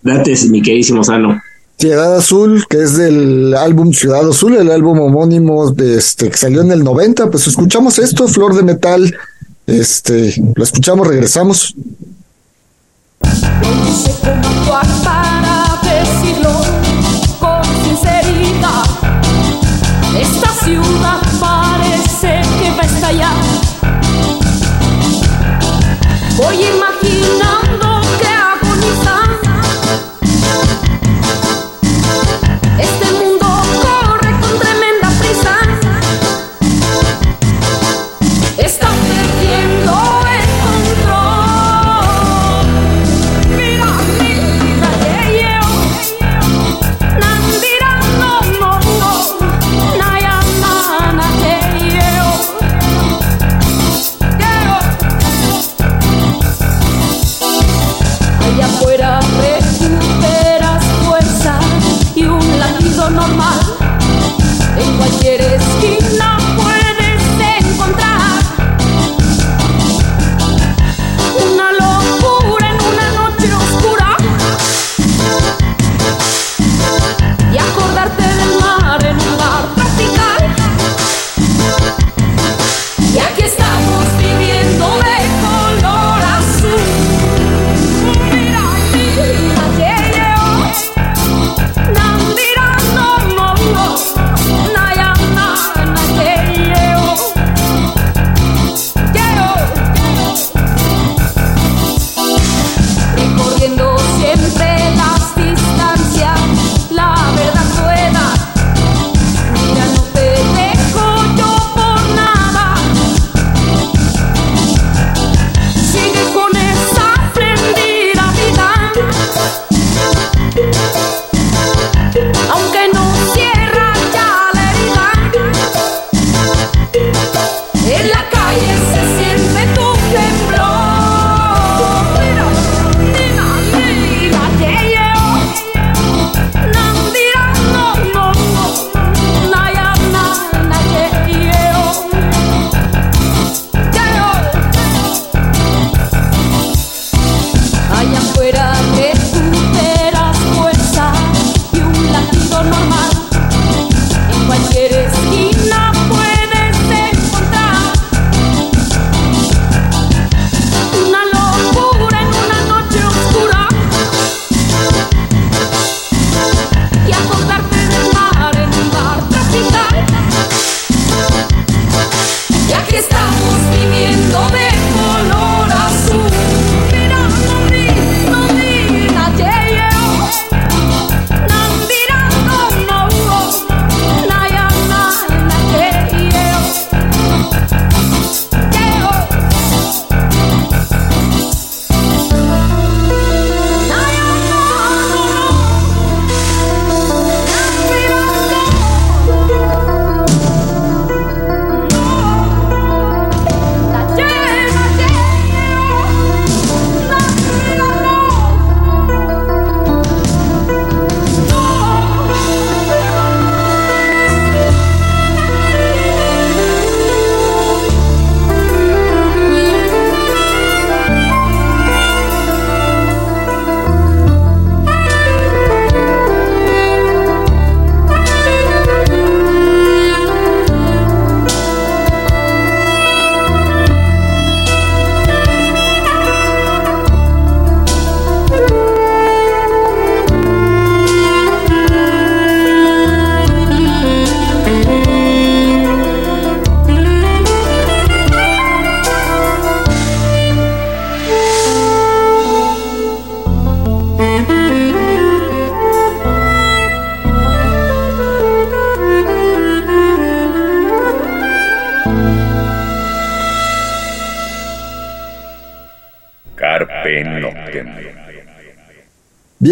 [0.02, 1.40] Date, mi queridísimo Sano.
[1.78, 6.60] Ciudad Azul, que es del álbum Ciudad Azul, el álbum homónimo de este, que salió
[6.60, 7.30] en el 90.
[7.30, 9.14] Pues escuchamos esto, Flor de Metal.
[9.66, 11.74] Este, lo escuchamos, regresamos.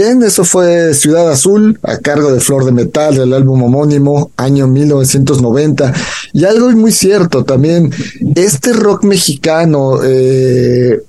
[0.04, 4.66] Bien, eso fue Ciudad Azul, a cargo de Flor de Metal, del álbum homónimo, año
[4.66, 5.94] 1990.
[6.32, 7.92] Y algo muy cierto también,
[8.34, 11.00] este rock mexicano, eh,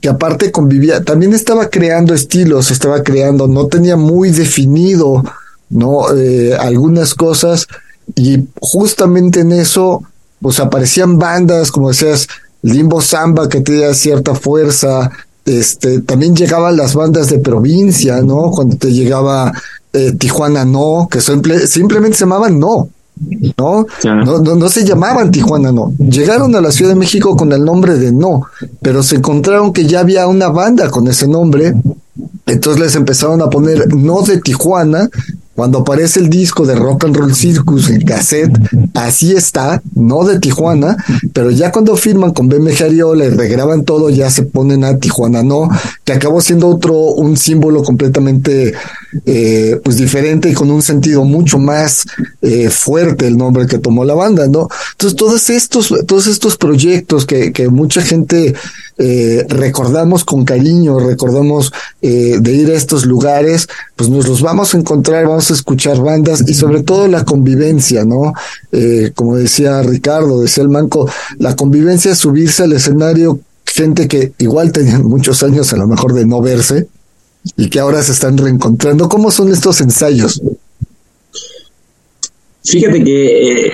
[0.00, 5.22] que aparte convivía, también estaba creando estilos, estaba creando, no tenía muy definido,
[5.68, 6.16] ¿no?
[6.16, 7.66] Eh, algunas cosas,
[8.16, 10.04] y justamente en eso,
[10.40, 12.26] pues aparecían bandas, como decías,
[12.62, 15.10] Limbo Samba, que tenía cierta fuerza,
[15.48, 18.50] este, también llegaban las bandas de provincia, ¿no?
[18.50, 19.52] Cuando te llegaba
[19.92, 22.88] eh, Tijuana No, que simplemente se llamaban No,
[23.56, 23.86] ¿no?
[24.04, 24.54] No, ¿no?
[24.54, 25.92] no se llamaban Tijuana No.
[25.98, 28.42] Llegaron a la Ciudad de México con el nombre de No,
[28.82, 31.74] pero se encontraron que ya había una banda con ese nombre.
[32.46, 35.08] Entonces les empezaron a poner No de Tijuana
[35.58, 38.56] cuando aparece el disco de Rock and Roll Circus en cassette,
[38.94, 40.96] así está, no de Tijuana,
[41.32, 45.42] pero ya cuando firman con BMG Ariola y regraban todo, ya se ponen a Tijuana
[45.42, 45.68] no,
[46.04, 48.72] que acabó siendo otro, un símbolo completamente
[49.26, 52.04] eh, pues diferente y con un sentido mucho más
[52.40, 54.68] eh, fuerte el nombre que tomó la banda, ¿no?
[54.92, 58.54] Entonces todos estos, todos estos proyectos que, que mucha gente
[58.98, 61.72] eh, recordamos con cariño, recordamos
[62.02, 66.00] eh, de ir a estos lugares, pues nos los vamos a encontrar, vamos a escuchar
[66.00, 68.32] bandas y sobre todo la convivencia, ¿no?
[68.72, 74.72] Eh, como decía Ricardo, decía el Manco, la convivencia, subirse al escenario, gente que igual
[74.72, 76.88] tenían muchos años a lo mejor de no verse
[77.56, 79.08] y que ahora se están reencontrando.
[79.08, 80.42] ¿Cómo son estos ensayos?
[82.64, 83.70] Fíjate que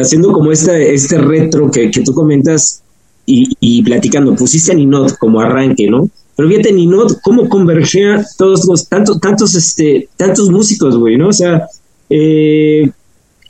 [0.00, 2.82] haciendo como este, este retro que, que tú comentas,
[3.30, 6.08] y, platicando, pusiste a Ninot como arranque, ¿no?
[6.36, 11.28] Pero fíjate, Ninot, cómo convergía todos los tantos, tantos, este, tantos músicos, güey, ¿no?
[11.28, 11.66] O sea,
[12.08, 12.90] eh,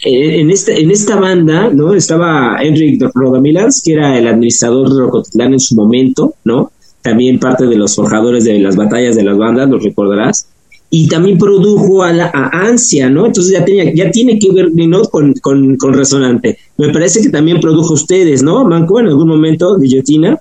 [0.05, 1.95] en, esta, en esta banda, ¿no?
[1.95, 6.73] Estaba Enric Rodamilans, que era el administrador de Rocotitlán en su momento, ¿no?
[7.03, 10.49] También parte de los forjadores de las batallas de las bandas, lo recordarás
[10.91, 13.27] y también produjo a, la, Ansia, ¿no?
[13.27, 14.71] Entonces ya, tenía, ya tiene que ver
[15.11, 16.59] con, con, con, Resonante.
[16.79, 20.39] Me parece que también produjo ustedes, ¿no, Manco, en algún momento, Guillotina?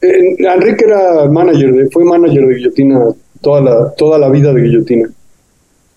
[0.00, 3.00] Eh, Enrique era manager, fue manager de Guillotina
[3.42, 5.10] toda la, toda la vida de Guillotina.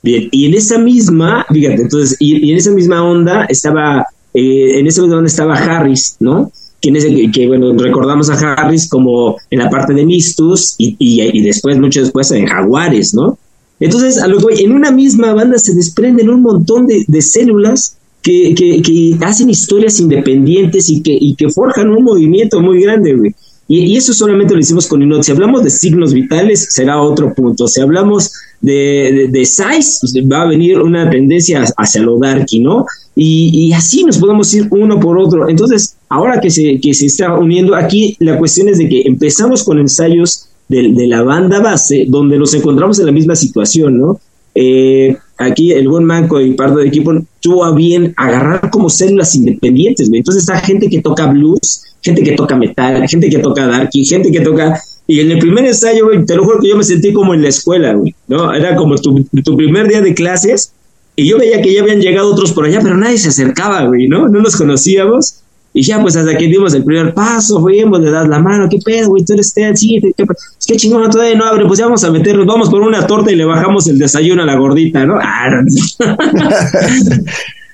[0.03, 4.87] Bien, y en esa misma, fíjate, entonces, y, en esa misma onda estaba, eh, en
[4.87, 6.51] esa misma onda estaba Harris, ¿no?
[6.81, 10.95] Quien es el, que, bueno, recordamos a Harris como en la parte de Mistus y,
[10.99, 13.39] y, y después, mucho después, en Jaguares, ¿no?
[13.80, 19.17] Entonces, a lo que en una misma banda se desprenden un montón de, células que,
[19.21, 21.01] hacen historias independientes y
[21.36, 23.36] que, forjan un movimiento muy grande, güey.
[23.67, 25.23] Y, eso solamente lo hicimos con Inot.
[25.23, 27.67] Si hablamos de signos vitales, será otro punto.
[27.67, 32.86] Si hablamos de, de, size, pues, va a venir una tendencia hacia lo darky, ¿no?
[33.15, 35.49] Y, y, así nos podemos ir uno por otro.
[35.49, 39.63] Entonces, ahora que se, que se está uniendo, aquí la cuestión es de que empezamos
[39.63, 44.20] con ensayos de, la banda base, donde nos encontramos en la misma situación, ¿no?
[44.53, 49.36] Eh, aquí el buen Manco y parte del equipo tuvo a bien agarrar como células
[49.36, 50.16] independientes, ¿no?
[50.16, 54.32] Entonces está gente que toca blues, gente que toca metal, gente que toca darky, gente
[54.32, 54.80] que toca...
[55.07, 57.43] Y en el primer ensayo, güey, te lo juro que yo me sentí como en
[57.43, 58.51] la escuela, güey, ¿no?
[58.53, 60.72] Era como tu, tu primer día de clases
[61.16, 64.07] y yo veía que ya habían llegado otros por allá, pero nadie se acercaba, güey,
[64.07, 64.28] ¿no?
[64.28, 65.41] No nos conocíamos.
[65.78, 68.78] Y ya, pues hasta que dimos el primer paso, fuimos, le das la mano, ¿qué
[68.78, 69.26] pedo, güey?
[69.26, 70.26] Tú eres Ted, sí, ¿qué,
[70.65, 73.36] qué chingón, todavía no abre, pues ya vamos a meternos, vamos por una torta y
[73.36, 75.15] le bajamos el desayuno a la gordita, ¿no?
[75.21, 75.49] Ah,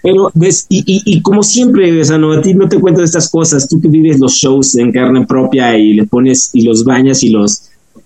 [0.02, 3.70] Pero, ves, y, y, y, como siempre, o a ti no te cuento estas cosas,
[3.70, 7.30] tú que vives los shows en carne propia y le pones y los bañas y
[7.30, 7.66] los...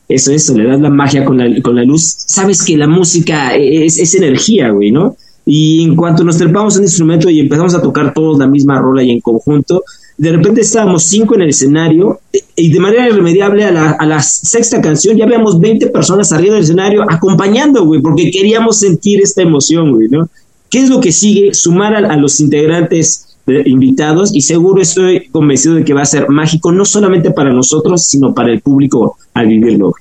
[0.09, 3.55] Eso, eso, le das la magia con la, con la luz, sabes que la música
[3.55, 5.15] es, es energía, güey, ¿no?
[5.45, 8.79] Y en cuanto nos trepamos en el instrumento y empezamos a tocar todos la misma
[8.79, 9.83] rola y en conjunto,
[10.17, 12.19] de repente estábamos cinco en el escenario
[12.55, 16.55] y de manera irremediable a la, a la sexta canción ya habíamos 20 personas arriba
[16.55, 20.29] del escenario acompañando, güey, porque queríamos sentir esta emoción, güey, ¿no?
[20.69, 21.53] ¿Qué es lo que sigue?
[21.53, 26.71] Sumar a, los integrantes invitados y seguro estoy convencido de que va a ser mágico,
[26.71, 29.93] no solamente para nosotros, sino para el público al vivirlo.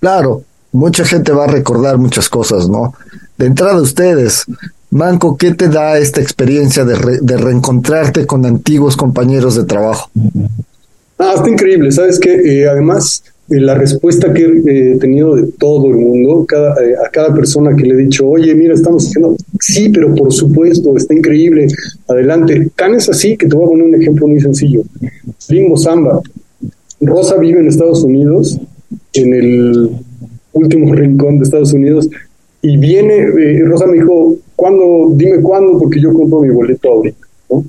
[0.00, 0.42] Claro,
[0.74, 2.92] mucha gente va a recordar muchas cosas, ¿no?
[3.38, 4.44] de entrada ustedes,
[4.90, 10.08] Manco, ¿qué te da esta experiencia de, de reencontrarte con antiguos compañeros de trabajo?
[11.18, 12.32] Ah, está increíble, ¿sabes qué?
[12.32, 17.10] Eh, además, eh, la respuesta que he tenido de todo el mundo, cada, eh, a
[17.10, 21.12] cada persona que le he dicho, oye, mira, estamos haciendo, sí, pero por supuesto, está
[21.12, 21.66] increíble,
[22.08, 22.70] adelante.
[22.76, 24.82] Tan es así que te voy a poner un ejemplo muy sencillo.
[25.48, 26.20] Limbo Samba.
[27.00, 28.58] Rosa vive en Estados Unidos,
[29.12, 29.90] en el
[30.54, 32.08] último rincón de Estados Unidos,
[32.64, 35.10] y viene, eh, Rosa me dijo, ¿cuándo?
[35.14, 37.62] Dime cuándo, porque yo compro mi boleto ahorita, ¿no?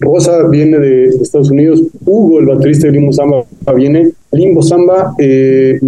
[0.00, 3.44] Rosa viene de, Estados Unidos, Hugo, el baterista de Limbo Samba,
[3.76, 4.10] viene.
[4.32, 5.78] Limbo Samba eh,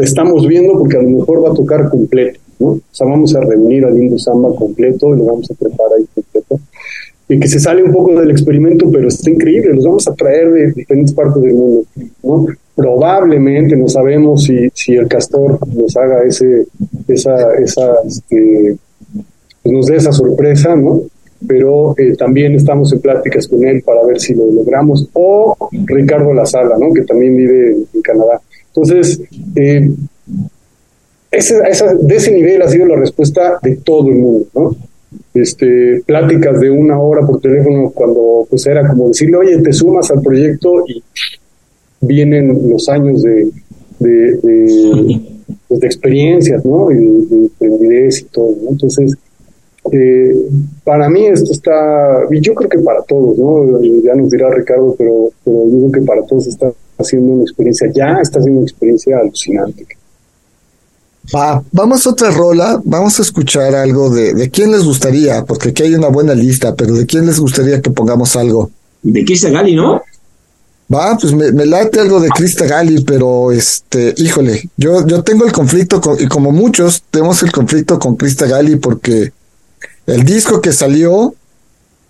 [0.00, 2.66] estamos viendo porque a lo mejor va a tocar completo, ¿no?
[2.70, 6.06] O sea, vamos a reunir a Limbo Samba completo y lo vamos a preparar ahí
[6.12, 6.58] completo.
[7.28, 10.50] Y que se sale un poco del experimento, pero está increíble, los vamos a traer
[10.50, 11.84] de diferentes partes del mundo,
[12.24, 12.46] ¿no?
[12.78, 16.64] Probablemente, no sabemos si, si el castor nos haga ese,
[17.08, 18.76] esa, esa, este,
[19.64, 21.02] pues nos dé esa sorpresa, ¿no?
[21.44, 25.56] pero eh, también estamos en pláticas con él para ver si lo logramos, o
[25.86, 26.92] Ricardo La Sala, ¿no?
[26.92, 28.40] que también vive en, Canadá.
[28.68, 29.22] Entonces,
[29.56, 29.90] eh,
[31.32, 34.76] de ese nivel ha sido la respuesta de todo el mundo, ¿no?
[35.34, 40.08] Este, pláticas de una hora por teléfono cuando pues era como decirle, oye, te sumas
[40.12, 41.02] al proyecto y
[42.00, 43.50] vienen los años de,
[43.98, 45.20] de,
[45.68, 46.90] pues, experiencias, ¿no?
[46.90, 48.70] Y de, de, y todo, ¿no?
[48.70, 49.14] Entonces,
[49.92, 50.34] eh,
[50.84, 53.82] para mí esto está, y yo creo que para todos, ¿no?
[54.02, 57.90] Ya nos dirá Ricardo, pero, pero yo creo que para todos está haciendo una experiencia,
[57.94, 59.86] ya está haciendo una experiencia alucinante.
[61.34, 65.70] Va, vamos a otra rola, vamos a escuchar algo de, de quién les gustaría, porque
[65.70, 68.70] aquí hay una buena lista, pero de quién les gustaría que pongamos algo.
[69.02, 70.00] De Krista Gali, ¿no?
[70.92, 75.52] Va, pues me, late algo de Krista Gali, pero este, híjole, yo, yo tengo el
[75.52, 79.32] conflicto con, y como muchos, tenemos el conflicto con Krista Gali porque
[80.06, 81.34] el disco que salió,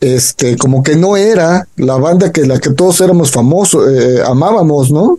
[0.00, 4.92] este, como que no era la banda que la que todos éramos famosos, eh, amábamos,
[4.92, 5.18] ¿no?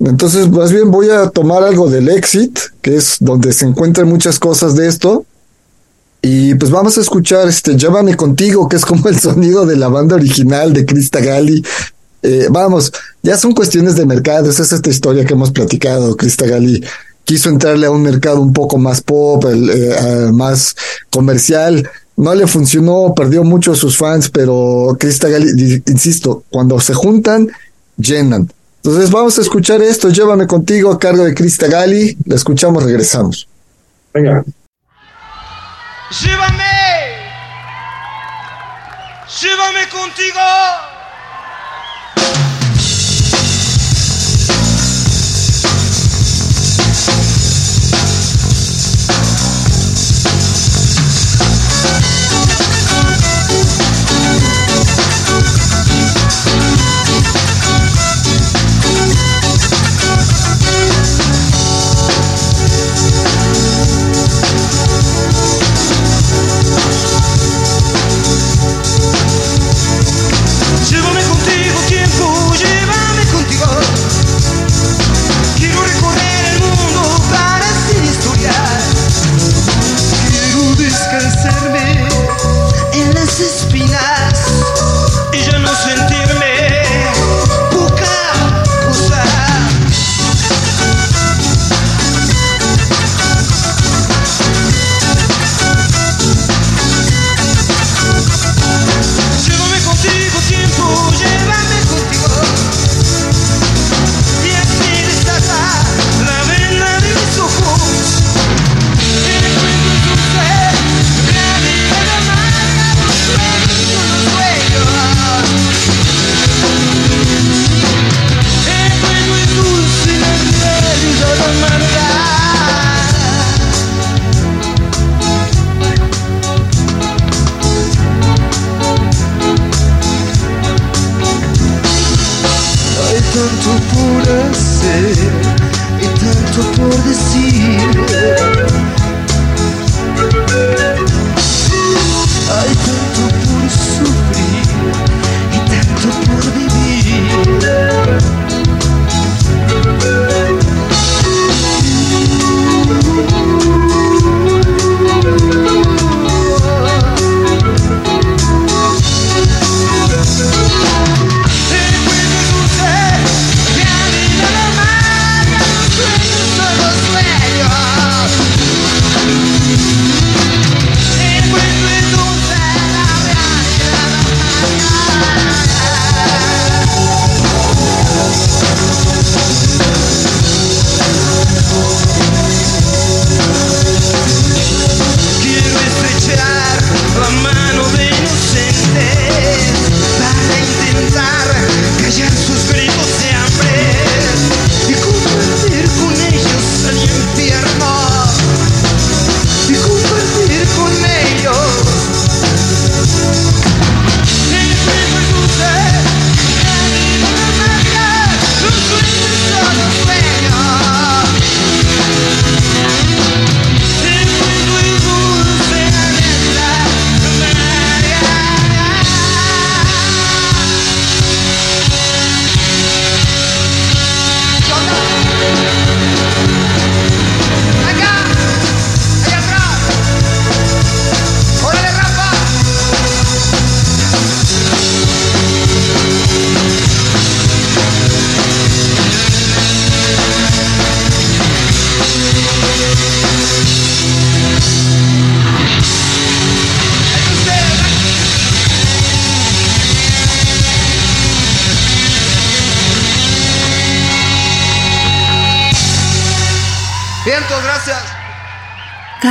[0.00, 4.38] Entonces, más bien voy a tomar algo del Exit, que es donde se encuentran muchas
[4.38, 5.26] cosas de esto.
[6.22, 9.88] Y pues vamos a escuchar este Llévame contigo, que es como el sonido de la
[9.88, 11.62] banda original de Krista Gali.
[12.22, 12.92] Eh, vamos,
[13.22, 16.16] ya son cuestiones de mercado, esa es esta historia que hemos platicado.
[16.16, 16.84] Krista Gali
[17.24, 20.74] quiso entrarle a un mercado un poco más pop, eh, más
[21.10, 26.94] comercial no le funcionó, perdió mucho a sus fans, pero Krista Gali, insisto, cuando se
[26.94, 27.48] juntan,
[27.96, 28.50] llenan.
[28.82, 33.48] Entonces vamos a escuchar esto, llévame contigo a cargo de Krista Gali, la escuchamos, regresamos.
[34.14, 34.44] Venga.
[36.22, 36.64] Llévame,
[39.42, 40.95] llévame contigo.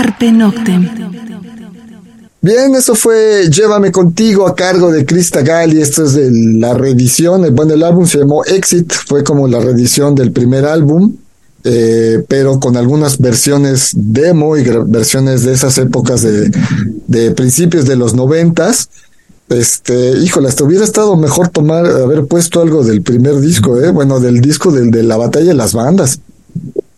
[0.05, 0.87] Carpe Noctem.
[2.39, 5.81] Bien, eso fue Llévame contigo a cargo de Krista Gali.
[5.81, 6.29] Esto es de
[6.59, 7.43] la reedición.
[7.55, 11.15] Bueno, el álbum se llamó Exit, fue como la reedición del primer álbum,
[11.63, 16.51] eh, pero con algunas versiones demo y versiones de esas épocas de,
[17.07, 18.89] de principios de los noventas.
[19.49, 24.19] Este, híjole, hasta hubiera estado mejor tomar, haber puesto algo del primer disco, eh, bueno,
[24.19, 26.19] del disco del, de la batalla de las bandas.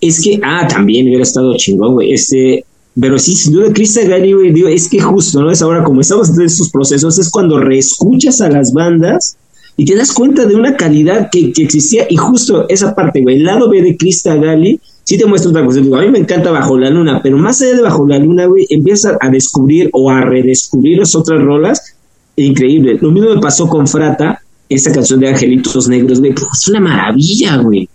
[0.01, 2.13] Es que, ah, también hubiera estado chingón, güey.
[2.13, 2.65] Este,
[2.99, 5.51] pero sí, sin duda, Chris Gary, digo, es que justo, ¿no?
[5.51, 9.37] Es ahora como estamos en estos procesos, es cuando reescuchas a las bandas
[9.75, 13.37] y te das cuenta de una calidad que, que existía y justo esa parte, güey,
[13.37, 15.79] el lado B de Krista Gali sí te muestra otra cosa.
[15.79, 18.45] Digo, a mí me encanta Bajo la Luna, pero más allá de Bajo la Luna,
[18.45, 21.95] güey, empiezas a descubrir o a redescubrir las otras rolas.
[22.35, 22.97] Increíble.
[23.01, 27.57] Lo mismo me pasó con Frata, esa canción de Angelitos Negros, güey, es una maravilla,
[27.57, 27.87] güey.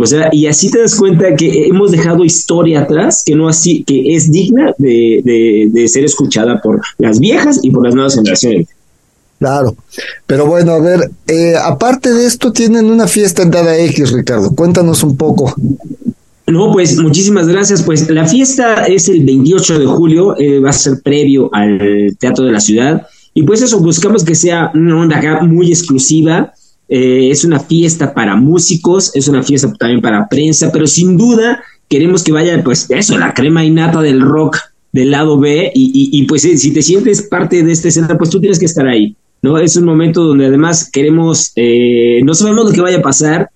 [0.00, 3.84] O sea, y así te das cuenta que hemos dejado historia atrás que no así,
[3.84, 8.66] que es digna de, de, ser escuchada por las viejas y por las nuevas generaciones.
[9.38, 9.76] Claro,
[10.26, 14.54] pero bueno, a ver, eh, aparte de esto, tienen una fiesta en Dada X, Ricardo.
[14.54, 15.54] Cuéntanos un poco.
[16.46, 17.82] No, pues muchísimas gracias.
[17.82, 22.44] Pues la fiesta es el 28 de julio, eh, va a ser previo al Teatro
[22.44, 23.06] de la Ciudad.
[23.32, 26.52] Y pues eso, buscamos que sea una onda muy exclusiva.
[26.88, 31.62] Eh, es una fiesta para músicos, es una fiesta también para prensa, pero sin duda
[31.88, 34.58] queremos que vaya, pues eso, la crema innata del rock
[34.92, 38.40] del lado B y, y, pues si te sientes parte de esta escena, pues tú
[38.40, 39.58] tienes que estar ahí, ¿no?
[39.58, 43.50] Es un momento donde además queremos, eh, no sabemos lo que vaya a pasar,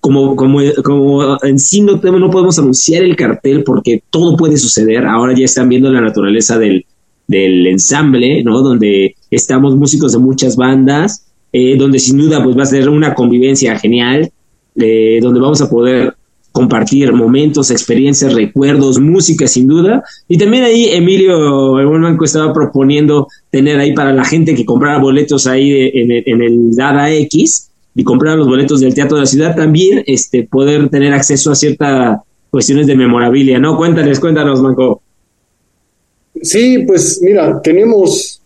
[0.00, 5.04] como, como, como en sí no, no podemos anunciar el cartel porque todo puede suceder,
[5.04, 6.86] ahora ya están viendo la naturaleza del,
[7.26, 8.62] del ensamble, ¿no?
[8.62, 13.14] Donde estamos músicos de muchas bandas, eh, donde sin duda pues va a ser una
[13.14, 14.30] convivencia genial,
[14.76, 16.14] eh, donde vamos a poder
[16.52, 20.02] compartir momentos, experiencias, recuerdos, música sin duda.
[20.26, 24.98] Y también ahí Emilio el banco estaba proponiendo tener ahí para la gente que comprara
[24.98, 29.22] boletos ahí en, el, en el Dada X y comprar los boletos del Teatro de
[29.22, 32.20] la Ciudad, también este, poder tener acceso a ciertas
[32.50, 33.76] cuestiones de memorabilia, ¿no?
[33.76, 35.02] Cuéntales, cuéntanos, Manco.
[36.42, 38.40] Sí, pues mira, tenemos,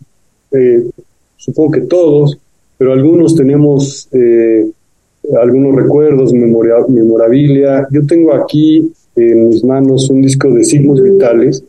[0.51, 0.89] eh,
[1.37, 2.37] supongo que todos,
[2.77, 4.69] pero algunos tenemos eh,
[5.41, 7.87] algunos recuerdos, memoria, memorabilia.
[7.91, 11.63] Yo tengo aquí en mis manos un disco de Signos Vitales,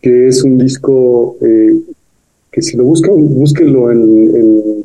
[0.00, 1.80] que es un disco eh,
[2.50, 4.84] que si lo buscan, búsquenlo en,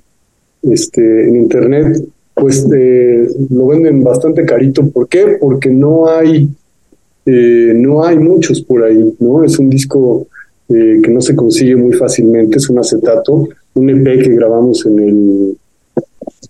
[0.63, 2.03] este, en internet,
[2.36, 4.88] pues eh, lo venden bastante carito.
[4.88, 5.38] ¿Por qué?
[5.39, 6.47] Porque no hay,
[7.25, 9.43] no hay muchos por ahí, ¿no?
[9.43, 10.27] Es un disco
[10.67, 15.57] que no se consigue muy fácilmente, es un acetato un EP que grabamos en el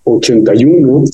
[0.04, 1.06] 81.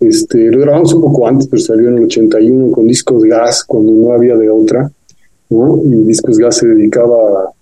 [0.00, 3.92] Este, lo grabamos un poco antes, pero salió en el 81 con Discos Gas, cuando
[3.92, 4.90] no había de otra.
[5.50, 5.80] ¿no?
[5.84, 7.52] Y Discos Gas se dedicaba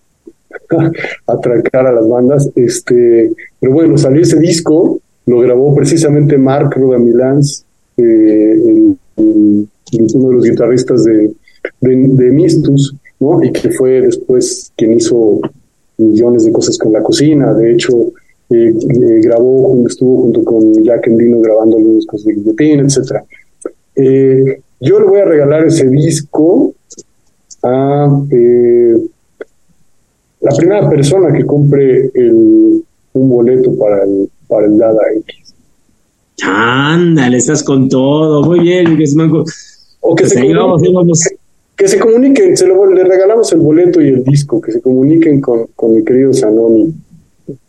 [0.69, 0.91] a,
[1.33, 2.51] a a las bandas.
[2.55, 7.65] Este, pero bueno, salió ese disco, lo grabó precisamente Mark Rodamilans,
[7.97, 11.33] eh, uno de los guitarristas de,
[11.81, 13.43] de, de Mistus, ¿no?
[13.43, 15.41] y que fue después quien hizo
[16.01, 17.53] millones de cosas con la cocina.
[17.55, 17.93] De hecho,
[18.51, 23.23] eh, eh, grabó, estuvo junto con Jack Endino grabando algunas cosas de guillotina, etc.
[23.95, 26.75] Eh, yo le voy a regalar ese disco
[27.63, 28.09] a
[30.41, 32.83] la primera persona que compre el,
[33.13, 35.55] un boleto para el, para el Dada X.
[36.43, 38.43] Ándale, estás con todo.
[38.43, 38.87] Muy bien,
[40.01, 41.40] O que pues se
[41.81, 45.41] que se comuniquen, se lo, le regalamos el boleto y el disco, que se comuniquen
[45.41, 46.93] con, con mi querido Sanoni.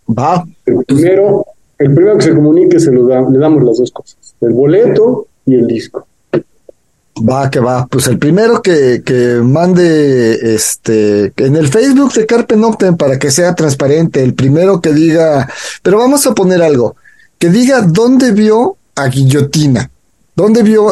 [0.09, 0.45] Va.
[0.65, 1.45] El primero,
[1.77, 5.27] el primero que se comunique se lo da, le damos las dos cosas, el boleto
[5.45, 6.05] y el disco.
[7.17, 7.87] Va, que va.
[7.87, 13.31] Pues el primero que, que mande este en el Facebook de Carpe Noctem para que
[13.31, 14.21] sea transparente.
[14.21, 15.47] El primero que diga,
[15.83, 16.97] pero vamos a poner algo,
[17.39, 19.89] que diga dónde vio a Guillotina.
[20.35, 20.89] ¿Dónde vio?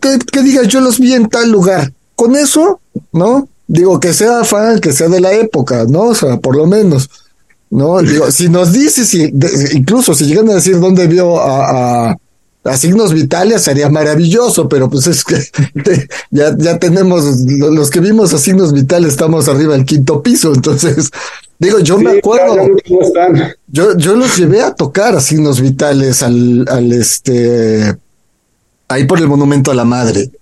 [0.00, 2.80] Que, que diga yo los vi en tal lugar con eso,
[3.12, 3.48] ¿no?
[3.68, 6.06] Digo, que sea fan, que sea de la época, ¿no?
[6.06, 7.08] O sea, por lo menos,
[7.70, 8.02] ¿no?
[8.02, 9.32] Digo, si nos dice, si,
[9.72, 12.16] incluso si llegan a decir dónde vio a,
[12.64, 15.36] a, signos vitales, sería maravilloso, pero pues es que
[16.32, 21.10] ya, ya tenemos, los que vimos a signos vitales estamos arriba del quinto piso, entonces,
[21.60, 22.56] digo, yo me acuerdo,
[23.68, 27.96] yo, yo los llevé a tocar a signos vitales al, al este,
[28.88, 30.32] ahí por el monumento a la madre.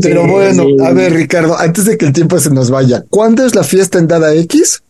[0.00, 3.54] Pero bueno, a ver, Ricardo, antes de que el tiempo se nos vaya, ¿cuándo es
[3.54, 4.82] la fiesta en Dada X?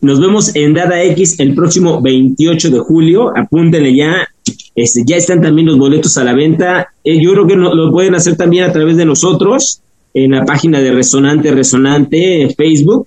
[0.00, 3.36] Nos vemos en Dada X el próximo 28 de julio.
[3.36, 4.28] Apúntenle ya.
[4.74, 6.88] Este, ya están también los boletos a la venta.
[7.02, 9.80] Eh, yo creo que lo pueden hacer también a través de nosotros
[10.14, 13.06] en la página de Resonante Resonante en Facebook.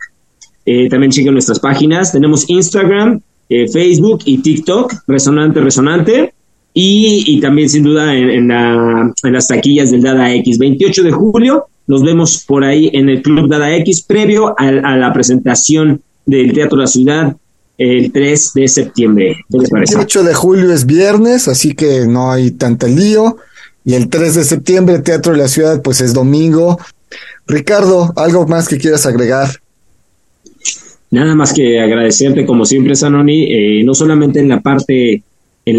[0.66, 2.12] Eh, también chequen nuestras páginas.
[2.12, 6.34] Tenemos Instagram, eh, Facebook y TikTok, Resonante Resonante.
[6.82, 10.58] Y, también sin duda en, las taquillas del Dada X.
[10.58, 14.96] 28 de julio nos vemos por ahí en el Club Dada X previo a, a
[14.96, 17.36] la presentación del Teatro de la Ciudad
[17.78, 19.38] el 3 de septiembre.
[19.52, 23.38] El 8 de julio es viernes, así que no hay tanto lío.
[23.86, 26.78] Y el 3 de septiembre, Teatro de la Ciudad, pues es domingo.
[27.48, 29.50] Ricardo, ¿algo más que quieras agregar?
[31.12, 35.24] Nada más que agradecerte, como siempre, Sanoni, eh, no solamente en la parte,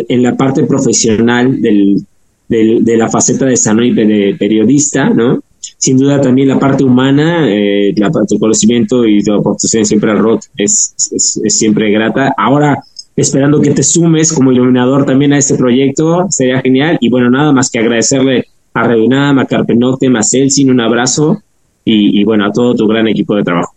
[0.08, 2.04] en, la parte profesional del,
[2.48, 5.42] de la faceta de Sanoni de periodista, ¿no?
[5.80, 10.18] sin duda también la parte humana, eh, la, tu conocimiento y tu aportación siempre al
[10.18, 12.34] rock es, es, siempre grata.
[12.36, 12.82] Ahora,
[13.16, 16.98] esperando que te sumes como iluminador también a este proyecto, sería genial.
[17.00, 21.42] Y bueno, nada más que agradecerle a Reunam, a Carpenocte, a Celsin, un abrazo
[21.82, 23.74] y, bueno, a todo tu gran equipo de trabajo.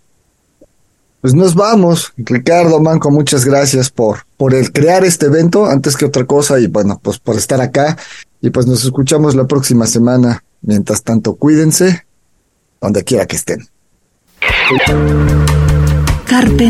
[1.24, 6.04] Pues nos vamos, Ricardo Manco, muchas gracias por, por el crear este evento antes que
[6.04, 7.98] otra cosa y bueno, pues por estar acá
[8.42, 10.44] y pues nos escuchamos la próxima semana.
[10.60, 12.06] Mientras tanto, cuídense
[12.82, 13.66] donde quiera que estén.
[16.26, 16.70] Carpe.